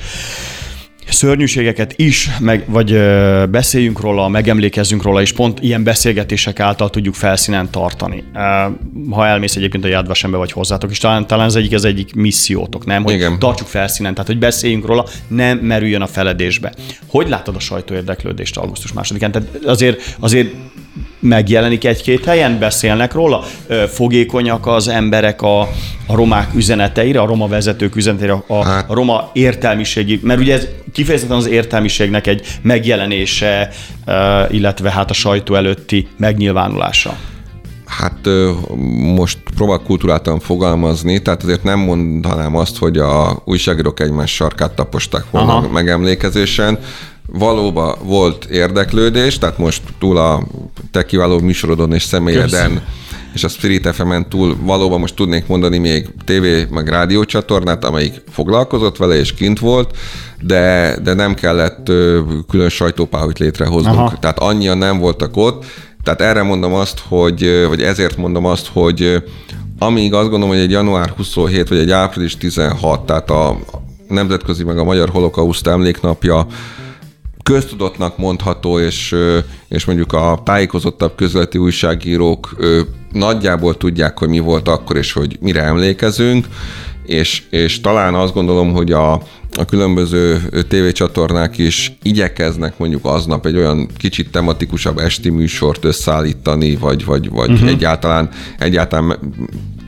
szörnyűségeket 1.10 1.92
is, 1.96 2.30
meg, 2.40 2.64
vagy 2.66 2.92
ö, 2.92 3.44
beszéljünk 3.50 4.00
róla, 4.00 4.28
megemlékezzünk 4.28 5.02
róla, 5.02 5.20
és 5.20 5.32
pont 5.32 5.60
ilyen 5.60 5.82
beszélgetések 5.82 6.60
által 6.60 6.90
tudjuk 6.90 7.14
felszínen 7.14 7.70
tartani. 7.70 8.24
Ha 9.10 9.26
elmész 9.26 9.56
egyébként 9.56 9.84
a 9.84 9.88
Jádvasembe 9.88 10.36
vagy 10.36 10.52
hozzátok, 10.52 10.90
és 10.90 10.98
talán, 10.98 11.26
talán 11.26 11.46
ez 11.46 11.54
egyik, 11.54 11.72
az 11.72 11.84
egyik 11.84 12.14
missziótok, 12.14 12.86
nem? 12.86 13.02
Hogy 13.02 13.14
Igen. 13.14 13.38
tartsuk 13.38 13.66
felszínen, 13.66 14.12
tehát 14.12 14.28
hogy 14.28 14.38
beszéljünk 14.38 14.86
róla, 14.86 15.06
nem 15.28 15.58
merüljön 15.58 16.02
a 16.02 16.06
feledésbe. 16.06 16.72
Hogy 17.06 17.28
látod 17.28 17.56
a 17.56 17.60
sajtó 17.60 17.94
érdeklődést 17.94 18.56
augusztus 18.56 18.92
másodikán? 18.92 19.32
Tehát 19.32 19.48
azért, 19.64 20.16
azért 20.18 20.54
megjelenik 21.20 21.84
egy-két 21.84 22.24
helyen, 22.24 22.58
beszélnek 22.58 23.12
róla, 23.12 23.44
fogékonyak 23.88 24.66
az 24.66 24.88
emberek 24.88 25.42
a, 25.42 25.60
a 26.06 26.14
romák 26.14 26.54
üzeneteire, 26.54 27.20
a 27.20 27.26
roma 27.26 27.48
vezetők 27.48 27.96
üzeneteire, 27.96 28.42
a, 28.46 28.64
hát. 28.64 28.90
a 28.90 28.94
roma 28.94 29.30
értelmiségi, 29.32 30.20
mert 30.22 30.40
ugye 30.40 30.54
ez 30.54 30.66
kifejezetten 30.92 31.36
az 31.36 31.48
értelmiségnek 31.48 32.26
egy 32.26 32.46
megjelenése, 32.62 33.70
illetve 34.50 34.90
hát 34.90 35.10
a 35.10 35.14
sajtó 35.14 35.54
előtti 35.54 36.08
megnyilvánulása. 36.16 37.16
Hát 37.86 38.28
most 39.14 39.38
próbál 39.54 39.78
kultúráltan 39.78 40.40
fogalmazni, 40.40 41.22
tehát 41.22 41.42
azért 41.42 41.62
nem 41.62 41.78
mondanám 41.78 42.56
azt, 42.56 42.78
hogy 42.78 42.96
a 42.96 43.42
újságírók 43.44 44.00
egymás 44.00 44.34
sarkát 44.34 44.74
taposták 44.74 45.24
volna 45.30 45.56
Aha. 45.56 45.68
megemlékezésen, 45.68 46.78
valóban 47.32 47.96
volt 48.02 48.44
érdeklődés, 48.44 49.38
tehát 49.38 49.58
most 49.58 49.82
túl 49.98 50.16
a 50.16 50.46
te 50.90 51.04
kiváló 51.04 51.38
műsorodon 51.38 51.92
és 51.92 52.02
személyeden 52.02 52.48
Köszön 52.48 52.82
és 53.34 53.44
a 53.44 53.48
Spirit 53.48 53.88
fm 53.88 54.12
túl 54.28 54.56
valóban 54.60 55.00
most 55.00 55.14
tudnék 55.14 55.46
mondani 55.46 55.78
még 55.78 56.08
tévé 56.24 56.66
meg 56.70 56.88
rádió 56.88 57.24
csatornát, 57.24 57.84
amelyik 57.84 58.22
foglalkozott 58.30 58.96
vele 58.96 59.14
és 59.14 59.34
kint 59.34 59.58
volt, 59.58 59.96
de, 60.40 60.96
de 61.02 61.14
nem 61.14 61.34
kellett 61.34 61.92
külön 62.48 62.68
sajtópáholyt 62.68 63.38
létrehoznunk. 63.38 63.98
Aha. 63.98 64.18
Tehát 64.20 64.38
annyian 64.38 64.78
nem 64.78 64.98
voltak 64.98 65.36
ott, 65.36 65.64
tehát 66.02 66.20
erre 66.20 66.42
mondom 66.42 66.72
azt, 66.72 67.02
hogy, 67.08 67.64
vagy 67.68 67.82
ezért 67.82 68.16
mondom 68.16 68.44
azt, 68.44 68.68
hogy 68.72 69.22
amíg 69.78 70.14
azt 70.14 70.28
gondolom, 70.28 70.48
hogy 70.48 70.64
egy 70.64 70.70
január 70.70 71.08
27 71.08 71.68
vagy 71.68 71.78
egy 71.78 71.90
április 71.90 72.36
16, 72.36 73.06
tehát 73.06 73.30
a 73.30 73.58
nemzetközi 74.08 74.64
meg 74.64 74.78
a 74.78 74.84
Magyar 74.84 75.08
Holokauszt 75.08 75.66
emléknapja 75.66 76.46
köztudatnak 77.48 78.18
mondható, 78.18 78.78
és, 78.78 79.14
és 79.68 79.84
mondjuk 79.84 80.12
a 80.12 80.40
tájékozottabb 80.44 81.14
közleti 81.14 81.58
újságírók 81.58 82.56
nagyjából 83.12 83.76
tudják, 83.76 84.18
hogy 84.18 84.28
mi 84.28 84.38
volt 84.38 84.68
akkor, 84.68 84.96
és 84.96 85.12
hogy 85.12 85.36
mire 85.40 85.62
emlékezünk, 85.62 86.46
és, 87.06 87.42
és 87.50 87.80
talán 87.80 88.14
azt 88.14 88.34
gondolom, 88.34 88.72
hogy 88.72 88.92
a, 88.92 89.12
a 89.54 89.64
különböző 89.68 90.40
tévécsatornák 90.68 91.58
is 91.58 91.96
igyekeznek 92.02 92.78
mondjuk 92.78 93.04
aznap 93.04 93.46
egy 93.46 93.56
olyan 93.56 93.88
kicsit 93.96 94.30
tematikusabb 94.30 94.98
esti 94.98 95.28
műsort 95.28 95.84
összeállítani, 95.84 96.76
vagy, 96.76 97.04
vagy, 97.04 97.30
vagy 97.30 97.50
uh-huh. 97.50 97.68
egyáltalán, 97.68 98.28
egyáltalán 98.58 99.18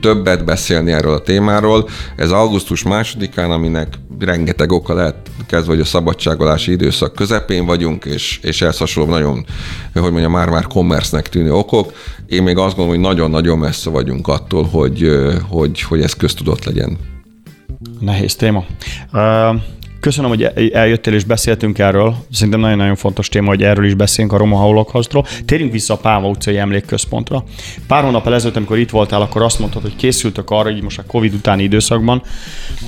többet 0.01 0.45
beszélni 0.45 0.91
erről 0.91 1.13
a 1.13 1.21
témáról. 1.21 1.89
Ez 2.15 2.31
augusztus 2.31 2.83
másodikán, 2.83 3.51
aminek 3.51 3.99
rengeteg 4.23 4.71
oka 4.71 4.93
lehet, 4.93 5.15
kezdve, 5.47 5.71
hogy 5.71 5.81
a 5.81 5.85
szabadságolási 5.85 6.71
időszak 6.71 7.13
közepén 7.13 7.65
vagyunk, 7.65 8.05
és, 8.05 8.39
és 8.41 8.61
ehhez 8.61 8.77
hasonló 8.77 9.09
nagyon, 9.09 9.45
hogy 9.93 10.11
mondjam, 10.11 10.31
már-már 10.31 10.63
kommersznek 10.63 11.29
tűnő 11.29 11.53
okok. 11.53 11.93
Én 12.27 12.43
még 12.43 12.57
azt 12.57 12.75
gondolom, 12.75 12.89
hogy 12.89 13.09
nagyon-nagyon 13.09 13.57
messze 13.57 13.89
vagyunk 13.89 14.27
attól, 14.27 14.63
hogy, 14.63 15.09
hogy, 15.49 15.81
hogy 15.81 16.01
ez 16.01 16.13
köztudott 16.13 16.65
legyen. 16.65 16.97
Nehéz 17.99 18.35
téma. 18.35 18.65
Köszönöm, 20.01 20.29
hogy 20.29 20.43
eljöttél 20.73 21.13
és 21.13 21.23
beszéltünk 21.23 21.79
erről. 21.79 22.15
Szerintem 22.31 22.59
nagyon-nagyon 22.59 22.95
fontos 22.95 23.29
téma, 23.29 23.47
hogy 23.47 23.63
erről 23.63 23.85
is 23.85 23.93
beszélünk 23.93 24.33
a 24.33 24.37
Roma 24.37 24.57
Holocaustról. 24.57 25.25
Térjünk 25.45 25.71
vissza 25.71 25.93
a 25.93 25.97
Páva 25.97 26.27
utcai 26.27 26.57
emlékközpontra. 26.57 27.43
Pár 27.87 28.03
hónap 28.03 28.27
ezelőtt, 28.27 28.55
amikor 28.55 28.77
itt 28.77 28.89
voltál, 28.89 29.21
akkor 29.21 29.41
azt 29.41 29.59
mondtad, 29.59 29.81
hogy 29.81 29.95
készültök 29.95 30.49
arra, 30.49 30.71
hogy 30.71 30.81
most 30.81 30.99
a 30.99 31.03
Covid 31.07 31.33
utáni 31.33 31.63
időszakban, 31.63 32.21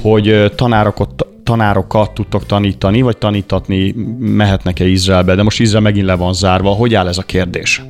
hogy 0.02 0.52
tanárokat, 0.56 1.26
tanárokat 1.43 2.12
tudtok 2.12 2.45
tanítani, 2.45 3.02
vagy 3.02 3.17
tanítatni 3.17 3.95
mehetnek-e 4.19 4.86
Izraelbe, 4.86 5.36
de 5.36 5.43
most 5.43 5.60
Izrael 5.60 5.82
megint 5.82 6.06
le 6.06 6.15
van 6.15 6.34
zárva. 6.34 6.69
Hogy 6.69 6.93
áll 6.95 7.08
ez 7.08 7.17
a 7.17 7.23
kérdés? 7.23 7.82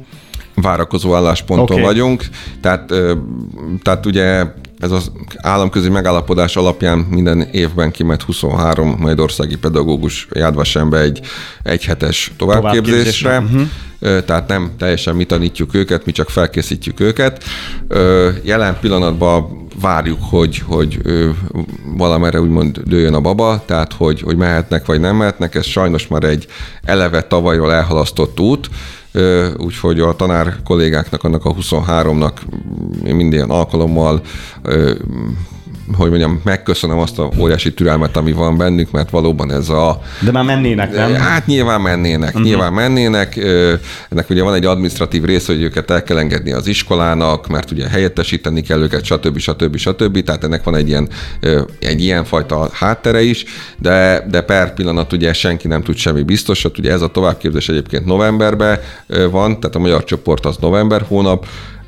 Várakozó 0.55 1.15
állásponton 1.15 1.77
okay. 1.77 1.81
vagyunk. 1.81 2.23
Tehát, 2.61 2.93
tehát 3.81 4.05
ugye 4.05 4.45
ez 4.79 4.91
az 4.91 5.11
államközi 5.37 5.89
megállapodás 5.89 6.55
alapján 6.55 6.97
minden 6.97 7.41
évben 7.51 7.91
kimet 7.91 8.21
23 8.21 8.95
magyarországi 8.99 9.57
pedagógus 9.57 10.27
Jádvasembe 10.31 10.99
egy 10.99 11.21
egyhetes 11.63 12.31
továbbképzésre. 12.37 13.39
Uh-huh. 13.39 13.67
Tehát 14.25 14.47
nem 14.47 14.71
teljesen 14.77 15.15
mi 15.15 15.25
tanítjuk 15.25 15.73
őket, 15.73 16.05
mi 16.05 16.11
csak 16.11 16.29
felkészítjük 16.29 16.99
őket. 16.99 17.43
Jelen 18.43 18.77
pillanatban 18.81 19.62
várjuk, 19.84 20.19
hogy, 20.22 20.63
hogy 20.65 21.02
valamerre 21.98 22.41
úgymond 22.41 22.78
dőjön 22.78 23.13
a 23.13 23.22
baba, 23.22 23.63
tehát 23.65 23.93
hogy, 23.93 24.22
hogy 24.22 24.38
mehetnek 24.38 24.86
vagy 24.86 25.00
nem 25.00 25.15
mehetnek. 25.15 25.56
Ez 25.56 25.65
sajnos 25.65 26.08
már 26.08 26.24
egy 26.24 26.48
eleve 26.84 27.22
tavalyról 27.22 27.74
elhalasztott 27.74 28.39
út 28.39 28.69
úgyhogy 29.58 30.00
a 30.00 30.15
tanár 30.15 30.56
kollégáknak, 30.63 31.24
annak 31.24 31.46
a 31.46 31.54
23-nak 31.54 32.32
minden 33.04 33.50
alkalommal 33.50 34.22
hogy 35.98 36.10
mondjam, 36.10 36.41
megköszönöm 36.43 36.98
azt 36.98 37.19
a 37.19 37.30
óriási 37.39 37.74
türelmet, 37.74 38.17
ami 38.17 38.32
van 38.32 38.58
bennük, 38.58 38.91
mert 38.91 39.10
valóban 39.10 39.52
ez 39.52 39.69
a... 39.69 40.02
De 40.19 40.32
már 40.32 40.43
mennének, 40.43 40.96
nem? 40.96 41.13
Hát 41.13 41.46
nyilván 41.46 41.82
mennének, 41.82 42.30
uh-huh. 42.30 42.43
nyilván 42.43 42.74
mennének. 42.74 43.38
Ennek 44.10 44.30
ugye 44.30 44.43
van 44.43 44.54
egy 44.54 44.65
administratív 44.65 45.24
része, 45.24 45.54
hogy 45.54 45.62
őket 45.62 45.91
el 45.91 46.04
kell 46.04 46.17
engedni 46.17 46.52
az 46.52 46.67
iskolának, 46.67 47.48
mert 47.48 47.72
ugye 47.72 47.88
helyettesíteni 47.88 48.62
kell 48.62 48.82
őket, 48.82 49.04
stb. 49.04 49.38
stb. 49.38 49.78
stb. 49.78 50.24
Tehát 50.24 50.43
ennek 50.43 50.63
van 50.63 50.76
egy 50.76 50.88
ilyen, 50.88 51.10
egy 51.80 52.04
ilyen 52.04 52.24
fajta 52.24 52.69
háttere 52.74 53.22
is, 53.22 53.46
de, 53.80 54.26
de 54.30 54.41
per 54.41 54.74
pillanat 54.74 55.13
ugye 55.13 55.34
senki 55.34 55.67
nem 55.67 55.82
tud 55.82 55.96
semmi 55.96 56.24
biztosat. 56.24 56.78
Ugye 56.78 56.91
ez 56.91 57.02
a 57.02 57.08
továbbképzés 57.08 57.69
egyébként 57.69 58.06
novemberben 58.06 58.80
van, 59.32 59.60
tehát 59.60 59.76
a 59.76 59.80
magyar 59.80 60.04
csoport 60.04 60.46
az 60.46 60.58
november 60.60 61.02
hónap, 61.08 61.46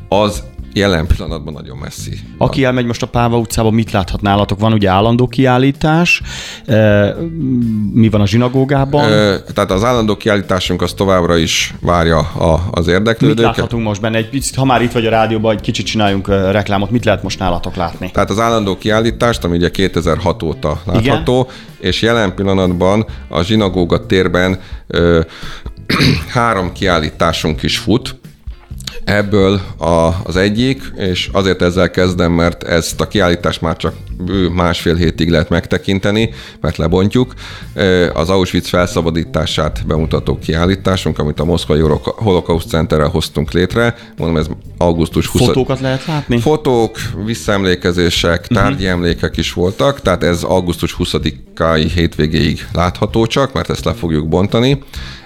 az 0.10 0.44
jelen 0.76 1.08
pillanatban 1.08 1.54
nagyon 1.54 1.78
messzi. 1.78 2.20
Aki 2.38 2.64
elmegy 2.64 2.86
most 2.86 3.02
a 3.02 3.08
Páva 3.08 3.38
utcába, 3.38 3.70
mit 3.72 3.92
láthat 3.92 4.22
nálatok? 4.22 4.60
Van 4.60 4.74
ugye 4.74 4.90
állandó 4.90 5.28
kiállítás, 5.28 6.22
mi 7.94 8.10
van 8.10 8.22
a 8.22 8.28
zsinagógában? 8.28 9.10
Tehát 9.54 9.72
az 9.72 9.84
állandó 9.84 10.18
kiállításunk 10.18 10.82
az 10.82 10.94
továbbra 10.94 11.38
is 11.38 11.74
várja 11.82 12.18
a, 12.20 12.68
az 12.72 12.88
érdeklődőket. 12.88 13.46
Mit 13.46 13.56
láthatunk 13.56 13.84
most 13.84 14.02
benne? 14.02 14.18
Egy 14.18 14.30
picit, 14.30 14.56
ha 14.56 14.66
már 14.66 14.82
itt 14.82 14.92
vagy 14.92 15.06
a 15.06 15.10
rádióban, 15.10 15.56
egy 15.56 15.62
kicsit 15.62 15.86
csináljunk 15.86 16.28
reklámot. 16.28 16.92
Mit 16.92 17.06
lehet 17.06 17.24
most 17.24 17.40
nálatok 17.40 17.76
látni? 17.76 18.12
Tehát 18.12 18.30
az 18.30 18.40
állandó 18.40 18.78
kiállítást, 18.78 19.44
ami 19.44 19.56
ugye 19.58 19.72
2006 19.72 20.44
óta 20.44 20.82
látható, 20.86 21.40
Igen? 21.42 21.54
és 21.80 22.02
jelen 22.02 22.36
pillanatban 22.36 23.06
a 23.28 23.42
zsinagóga 23.42 24.06
térben 24.06 24.60
ö, 24.88 25.22
három 26.36 26.72
kiállításunk 26.72 27.64
is 27.64 27.78
fut, 27.78 28.16
Ebből 29.04 29.62
a, 29.78 30.14
az 30.24 30.36
egyik, 30.36 30.84
és 30.98 31.30
azért 31.32 31.62
ezzel 31.62 31.90
kezdem, 31.90 32.32
mert 32.32 32.64
ezt 32.64 33.02
a 33.02 33.08
kiállítást 33.08 33.62
már 33.62 33.78
csak 33.78 33.94
másfél 34.54 34.96
hétig 34.96 35.30
lehet 35.30 35.50
megtekinteni, 35.50 36.30
mert 36.62 36.78
lebontjuk. 36.78 37.34
Az 38.14 38.30
Auschwitz 38.30 38.70
felszabadítását 38.70 39.84
bemutató 39.88 40.38
kiállításunk, 40.38 41.20
amit 41.20 41.40
a 41.40 41.46
Moszkvai 41.46 41.82
Holocaust 42.04 42.68
Centerrel 42.68 43.08
hoztunk 43.08 43.52
létre. 43.52 43.96
Mondom, 44.18 44.38
ez 44.38 44.48
augusztus 44.78 45.28
20 45.28 45.42
Fotókat 45.42 45.80
lehet 45.80 46.06
látni? 46.06 46.40
Fotók, 46.40 46.98
visszaemlékezések, 47.26 48.50
mhm. 48.50 48.60
tárgyi 48.60 48.76
uh-huh. 48.76 48.90
emlékek 48.90 49.38
is 49.38 49.54
voltak, 49.54 50.02
tehát 50.02 50.24
ez 50.24 50.44
augusztus 50.44 50.96
20-ai 51.00 51.92
hétvégéig 51.96 52.68
látható 52.74 53.26
csak, 53.26 53.54
mert 53.54 53.70
ezt 53.70 53.86
le 53.86 53.94
fogjuk 53.94 54.28
bontani. 54.28 54.80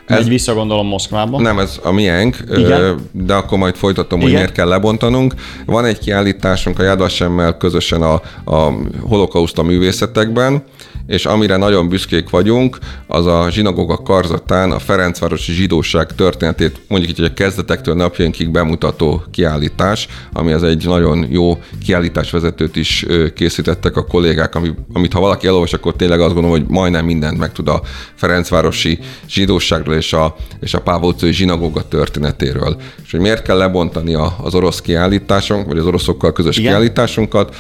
Ez 0.09 0.27
vissza 0.27 0.53
gondolom 0.53 0.87
Moszkvába. 0.87 1.41
Nem, 1.41 1.59
ez 1.59 1.79
a 1.83 1.91
miénk, 1.91 2.37
Igen? 2.55 2.99
de 3.11 3.33
akkor 3.33 3.57
majd 3.57 3.75
folytatom, 3.75 4.19
hogy 4.19 4.27
Igen? 4.27 4.41
miért 4.41 4.55
kell 4.55 4.67
lebontanunk. 4.67 5.33
Van 5.65 5.85
egy 5.85 5.99
kiállításunk 5.99 6.79
a 6.79 6.83
Jádvasemmel 6.83 7.57
közösen 7.57 8.01
a, 8.01 8.21
a 8.43 8.71
holokauszt 9.01 9.57
a 9.57 9.63
művészetekben, 9.63 10.63
és 11.09 11.25
amire 11.25 11.57
nagyon 11.57 11.89
büszkék 11.89 12.29
vagyunk, 12.29 12.77
az 13.07 13.25
a 13.25 13.47
zsinagóga 13.49 13.97
karzatán 13.97 14.71
a 14.71 14.79
Ferencvárosi 14.79 15.51
zsidóság 15.51 16.15
történetét 16.15 16.79
mondjuk 16.87 17.11
így, 17.11 17.17
hogy 17.19 17.29
a 17.29 17.33
kezdetektől 17.33 17.95
napjainkig 17.95 18.49
bemutató 18.49 19.23
kiállítás, 19.31 20.07
ami 20.33 20.51
az 20.51 20.63
egy 20.63 20.85
nagyon 20.85 21.27
jó 21.29 21.57
kiállításvezetőt 21.85 22.75
is 22.75 23.05
készítettek 23.35 23.95
a 23.95 24.05
kollégák, 24.05 24.55
ami, 24.55 24.71
amit 24.93 25.13
ha 25.13 25.19
valaki 25.19 25.47
elolvas, 25.47 25.73
akkor 25.73 25.95
tényleg 25.95 26.19
azt 26.19 26.33
gondolom, 26.33 26.57
hogy 26.57 26.67
majdnem 26.67 27.05
mindent 27.05 27.37
megtud 27.37 27.67
a 27.67 27.81
Ferencvárosi 28.15 28.99
zsidóságról 29.27 29.95
és 29.95 30.13
a, 30.13 30.35
és 30.59 30.73
a 30.73 30.81
Pávócai 30.81 31.31
zsinagóga 31.31 31.87
történetéről. 31.87 32.77
És 33.03 33.11
hogy 33.11 33.19
miért 33.19 33.41
kell 33.43 33.57
lebontani 33.57 34.15
az 34.43 34.55
orosz 34.55 34.81
kiállításunk, 34.81 35.67
vagy 35.67 35.77
az 35.77 35.85
oroszokkal 35.85 36.31
közös 36.31 36.57
Igen. 36.57 36.71
kiállításunkat, 36.71 37.55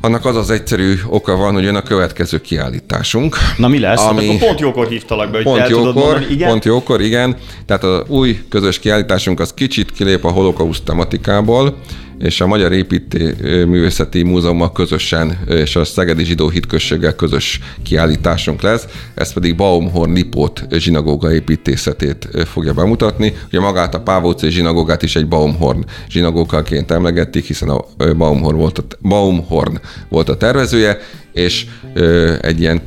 annak 0.00 0.24
az 0.24 0.36
az 0.36 0.50
egyszerű 0.50 0.94
oka 1.08 1.36
van, 1.36 1.54
hogy 1.54 1.62
jön 1.62 1.74
a 1.74 1.82
következő 1.82 2.40
kiállításunk. 2.40 3.36
Na 3.56 3.68
mi 3.68 3.78
lesz? 3.78 4.04
Ami... 4.04 4.26
Hát 4.26 4.34
akkor 4.34 4.46
pont 4.46 4.60
jókor 4.60 4.88
hívtalak 4.88 5.30
be, 5.30 5.36
hogy 5.36 5.44
pont 5.44 5.68
jókor, 5.68 5.94
mondani, 5.94 6.26
igen? 6.30 6.48
Pont 6.48 6.64
jókor, 6.64 7.00
igen. 7.00 7.36
Tehát 7.66 7.84
az 7.84 8.02
új 8.06 8.38
közös 8.48 8.78
kiállításunk 8.78 9.40
az 9.40 9.54
kicsit 9.54 9.92
kilép 9.92 10.24
a 10.24 10.30
holokauszt 10.30 10.82
tematikából, 10.82 11.76
és 12.18 12.40
a 12.40 12.46
Magyar 12.46 12.72
Építművészeti 12.72 14.22
Múzeummal 14.22 14.72
közösen 14.72 15.38
és 15.48 15.76
a 15.76 15.84
Szegedi 15.84 16.24
Zsidó 16.24 16.48
Hitközséggel 16.48 17.14
közös 17.14 17.60
kiállításunk 17.82 18.62
lesz, 18.62 18.86
ez 19.14 19.32
pedig 19.32 19.56
Baumhorn 19.56 20.12
Lipót 20.12 20.66
zsinagóga 20.70 21.32
építészetét 21.32 22.28
fogja 22.46 22.72
bemutatni. 22.72 23.32
Ugye 23.46 23.60
magát 23.60 23.94
a 23.94 24.00
Pávóci 24.00 24.50
zsinagógát 24.50 25.02
is 25.02 25.16
egy 25.16 25.28
Baumhorn 25.28 25.84
zsinagógaként 26.08 26.90
emlegették, 26.90 27.44
hiszen 27.44 27.68
a 27.68 27.84
Baumhorn 27.96 28.56
volt 28.56 28.78
a, 28.78 28.84
Baumhorn 29.02 29.80
volt 30.08 30.28
a 30.28 30.36
tervezője, 30.36 30.98
és 31.32 31.66
egy 32.40 32.60
ilyen 32.60 32.82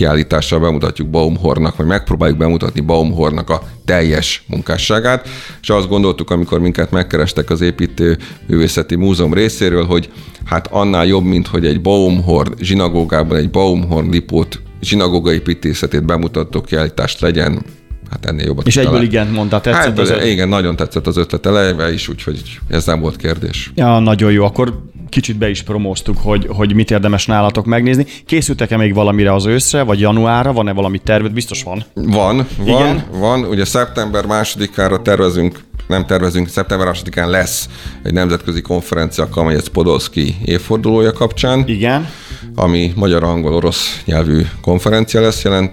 kiállítással 0.00 0.60
bemutatjuk 0.60 1.08
Baumhornak, 1.08 1.76
vagy 1.76 1.86
megpróbáljuk 1.86 2.38
bemutatni 2.38 2.80
Baumhornak 2.80 3.50
a 3.50 3.62
teljes 3.84 4.42
munkásságát, 4.46 5.28
és 5.62 5.70
azt 5.70 5.88
gondoltuk, 5.88 6.30
amikor 6.30 6.60
minket 6.60 6.90
megkerestek 6.90 7.50
az 7.50 7.60
építő 7.60 8.18
művészeti 8.46 8.96
múzeum 8.96 9.34
részéről, 9.34 9.84
hogy 9.84 10.10
hát 10.44 10.66
annál 10.66 11.06
jobb, 11.06 11.24
mint 11.24 11.46
hogy 11.46 11.66
egy 11.66 11.80
Baumhorn 11.80 12.52
zsinagógában 12.60 13.36
egy 13.36 13.50
Baumhorn 13.50 14.10
lipót 14.10 14.60
zsinagógai 14.82 15.34
építészetét 15.34 16.04
bemutató 16.04 16.60
kiállítást 16.60 17.20
legyen, 17.20 17.62
hát 18.10 18.26
ennél 18.26 18.46
jobbat. 18.46 18.66
És 18.66 18.76
egyből 18.76 19.02
igen 19.02 19.26
mondta, 19.26 19.60
tetszett 19.60 19.84
hát, 19.84 19.98
az 19.98 20.24
Igen, 20.24 20.48
nagyon 20.48 20.76
tetszett 20.76 21.06
az 21.06 21.16
ötlet 21.16 21.46
eleve 21.46 21.92
is, 21.92 22.08
úgyhogy 22.08 22.58
ez 22.68 22.86
nem 22.86 23.00
volt 23.00 23.16
kérdés. 23.16 23.72
Ja, 23.74 23.98
nagyon 23.98 24.32
jó. 24.32 24.44
Akkor 24.44 24.89
kicsit 25.10 25.38
be 25.38 25.48
is 25.48 25.62
promóztuk, 25.62 26.18
hogy, 26.18 26.46
hogy 26.50 26.74
mit 26.74 26.90
érdemes 26.90 27.26
nálatok 27.26 27.64
megnézni. 27.64 28.06
Készültek-e 28.26 28.76
még 28.76 28.94
valamire 28.94 29.34
az 29.34 29.46
őszre, 29.46 29.82
vagy 29.82 30.00
januárra? 30.00 30.52
Van-e 30.52 30.72
valami 30.72 30.98
tervet? 30.98 31.32
Biztos 31.32 31.62
van. 31.62 31.84
Van, 31.94 32.46
van, 32.58 32.66
Igen? 32.66 33.04
van. 33.12 33.44
Ugye 33.44 33.64
szeptember 33.64 34.26
másodikára 34.26 35.02
tervezünk 35.02 35.68
nem 35.90 36.06
tervezünk, 36.06 36.48
szeptember 36.48 36.90
2 37.04 37.30
lesz 37.30 37.68
egy 38.02 38.12
nemzetközi 38.12 38.60
konferencia, 38.60 39.28
amely 39.30 39.54
egy 39.54 39.68
Podolski 39.68 40.36
évfordulója 40.44 41.12
kapcsán. 41.12 41.64
Igen. 41.66 42.08
Ami 42.54 42.92
magyar, 42.96 43.22
angol, 43.24 43.54
orosz 43.54 44.00
nyelvű 44.04 44.42
konferencia 44.62 45.20
lesz 45.20 45.42
jelent 45.42 45.72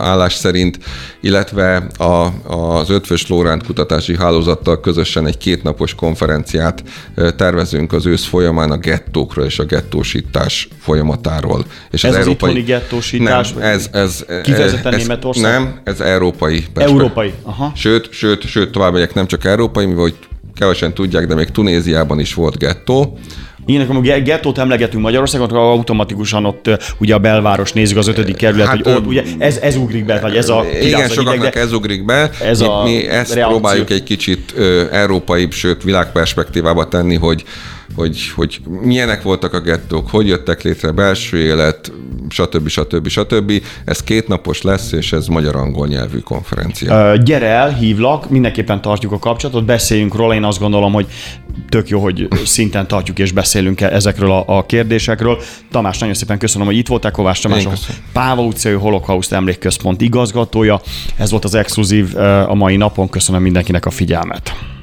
állás 0.00 0.34
szerint, 0.34 0.78
illetve 1.20 1.86
a, 1.98 2.32
az 2.54 2.90
Ötvös 2.90 3.28
Lóránt 3.28 3.66
kutatási 3.66 4.16
hálózattal 4.16 4.80
közösen 4.80 5.26
egy 5.26 5.38
kétnapos 5.38 5.94
konferenciát 5.94 6.82
tervezünk 7.36 7.92
az 7.92 8.06
ősz 8.06 8.24
folyamán 8.24 8.70
a 8.70 8.76
gettókról 8.76 9.44
és 9.44 9.58
a 9.58 9.64
gettósítás 9.64 10.68
folyamatáról. 10.80 11.64
És 11.90 12.04
ez 12.04 12.10
az, 12.10 12.16
az 12.16 12.26
európai... 12.26 12.62
gettósítás? 12.62 13.52
Nem, 13.52 13.62
ez, 13.62 13.88
ez, 13.92 14.24
Kifejezetten 14.42 14.94
ez, 14.94 15.00
Németország? 15.00 15.52
Nem, 15.52 15.80
ez 15.84 16.00
európai. 16.00 16.64
Európai, 16.74 17.32
aha. 17.42 17.72
Sőt, 17.74 18.12
sőt, 18.12 18.42
sőt, 18.46 18.70
tovább 18.70 18.92
megyek, 18.92 19.14
nem 19.14 19.26
csak 19.26 19.43
európai, 19.44 19.86
mivel 19.86 20.02
hogy 20.02 20.14
kevesen 20.54 20.94
tudják, 20.94 21.26
de 21.26 21.34
még 21.34 21.50
Tunéziában 21.50 22.20
is 22.20 22.34
volt 22.34 22.58
gettó, 22.58 23.18
igen, 23.66 23.88
amikor 23.88 24.22
gettót 24.22 24.58
emlegetünk 24.58 25.02
Magyarországon, 25.02 25.46
akkor 25.46 25.58
automatikusan 25.58 26.44
ott 26.44 26.70
ugye 26.98 27.14
a 27.14 27.18
belváros 27.18 27.72
nézzük 27.72 27.96
az 27.96 28.08
ötödik 28.08 28.36
kerület, 28.36 28.66
hát, 28.66 28.76
hogy 28.76 28.92
ott 28.92 29.06
ugye 29.06 29.22
ez, 29.38 29.56
ez 29.56 29.76
ugrik 29.76 30.04
be, 30.04 30.20
vagy 30.20 30.36
ez 30.36 30.48
a 30.48 30.64
Igen, 30.82 31.08
sokaknak 31.08 31.54
ez 31.54 31.72
ugrik 31.72 32.04
be. 32.04 32.30
Ez 32.42 32.60
mi, 32.60 32.66
mi 32.84 33.08
ezt 33.08 33.34
reakció. 33.34 33.58
próbáljuk 33.58 33.90
egy 33.90 34.02
kicsit 34.02 34.52
ö, 34.56 34.82
európaibb, 34.90 35.52
sőt 35.52 35.82
világperspektívába 35.82 36.88
tenni, 36.88 37.14
hogy 37.14 37.44
hogy, 37.94 38.30
hogy 38.34 38.60
milyenek 38.80 39.22
voltak 39.22 39.52
a 39.52 39.60
gettók, 39.60 40.10
hogy 40.10 40.26
jöttek 40.26 40.62
létre, 40.62 40.90
belső 40.90 41.38
élet, 41.38 41.92
stb. 42.28 42.68
stb. 42.68 43.08
stb. 43.08 43.52
Ez 43.84 44.02
kétnapos 44.02 44.62
lesz, 44.62 44.92
és 44.92 45.12
ez 45.12 45.26
magyar-angol 45.26 45.86
nyelvű 45.86 46.18
konferencia. 46.18 47.12
Uh, 47.12 47.22
gyere 47.22 47.46
el, 47.46 47.72
hívlak, 47.72 48.30
mindenképpen 48.30 48.80
tartjuk 48.80 49.12
a 49.12 49.18
kapcsolatot, 49.18 49.64
beszéljünk 49.64 50.14
róla, 50.14 50.34
én 50.34 50.44
azt 50.44 50.58
gondolom, 50.58 50.92
hogy 50.92 51.06
tök 51.68 51.88
jó, 51.88 52.00
hogy 52.00 52.28
szinten 52.44 52.86
tartjuk 52.86 53.18
és 53.18 53.32
beszélünk 53.32 53.80
ezekről 53.80 54.30
a, 54.30 54.44
a 54.46 54.66
kérdésekről. 54.66 55.38
Tamás, 55.70 55.98
nagyon 55.98 56.14
szépen 56.14 56.38
köszönöm, 56.38 56.66
hogy 56.66 56.76
itt 56.76 56.88
voltál, 56.88 57.10
Kovács 57.10 57.42
Tamás, 57.42 57.66
a 57.66 57.72
Páva 58.12 58.42
utcai 58.42 58.72
Holokauszt 58.72 59.32
Emlékközpont 59.32 60.00
igazgatója. 60.00 60.80
Ez 61.16 61.30
volt 61.30 61.44
az 61.44 61.54
exkluzív 61.54 62.16
a 62.46 62.54
mai 62.54 62.76
napon, 62.76 63.08
köszönöm 63.08 63.42
mindenkinek 63.42 63.86
a 63.86 63.90
figyelmet. 63.90 64.73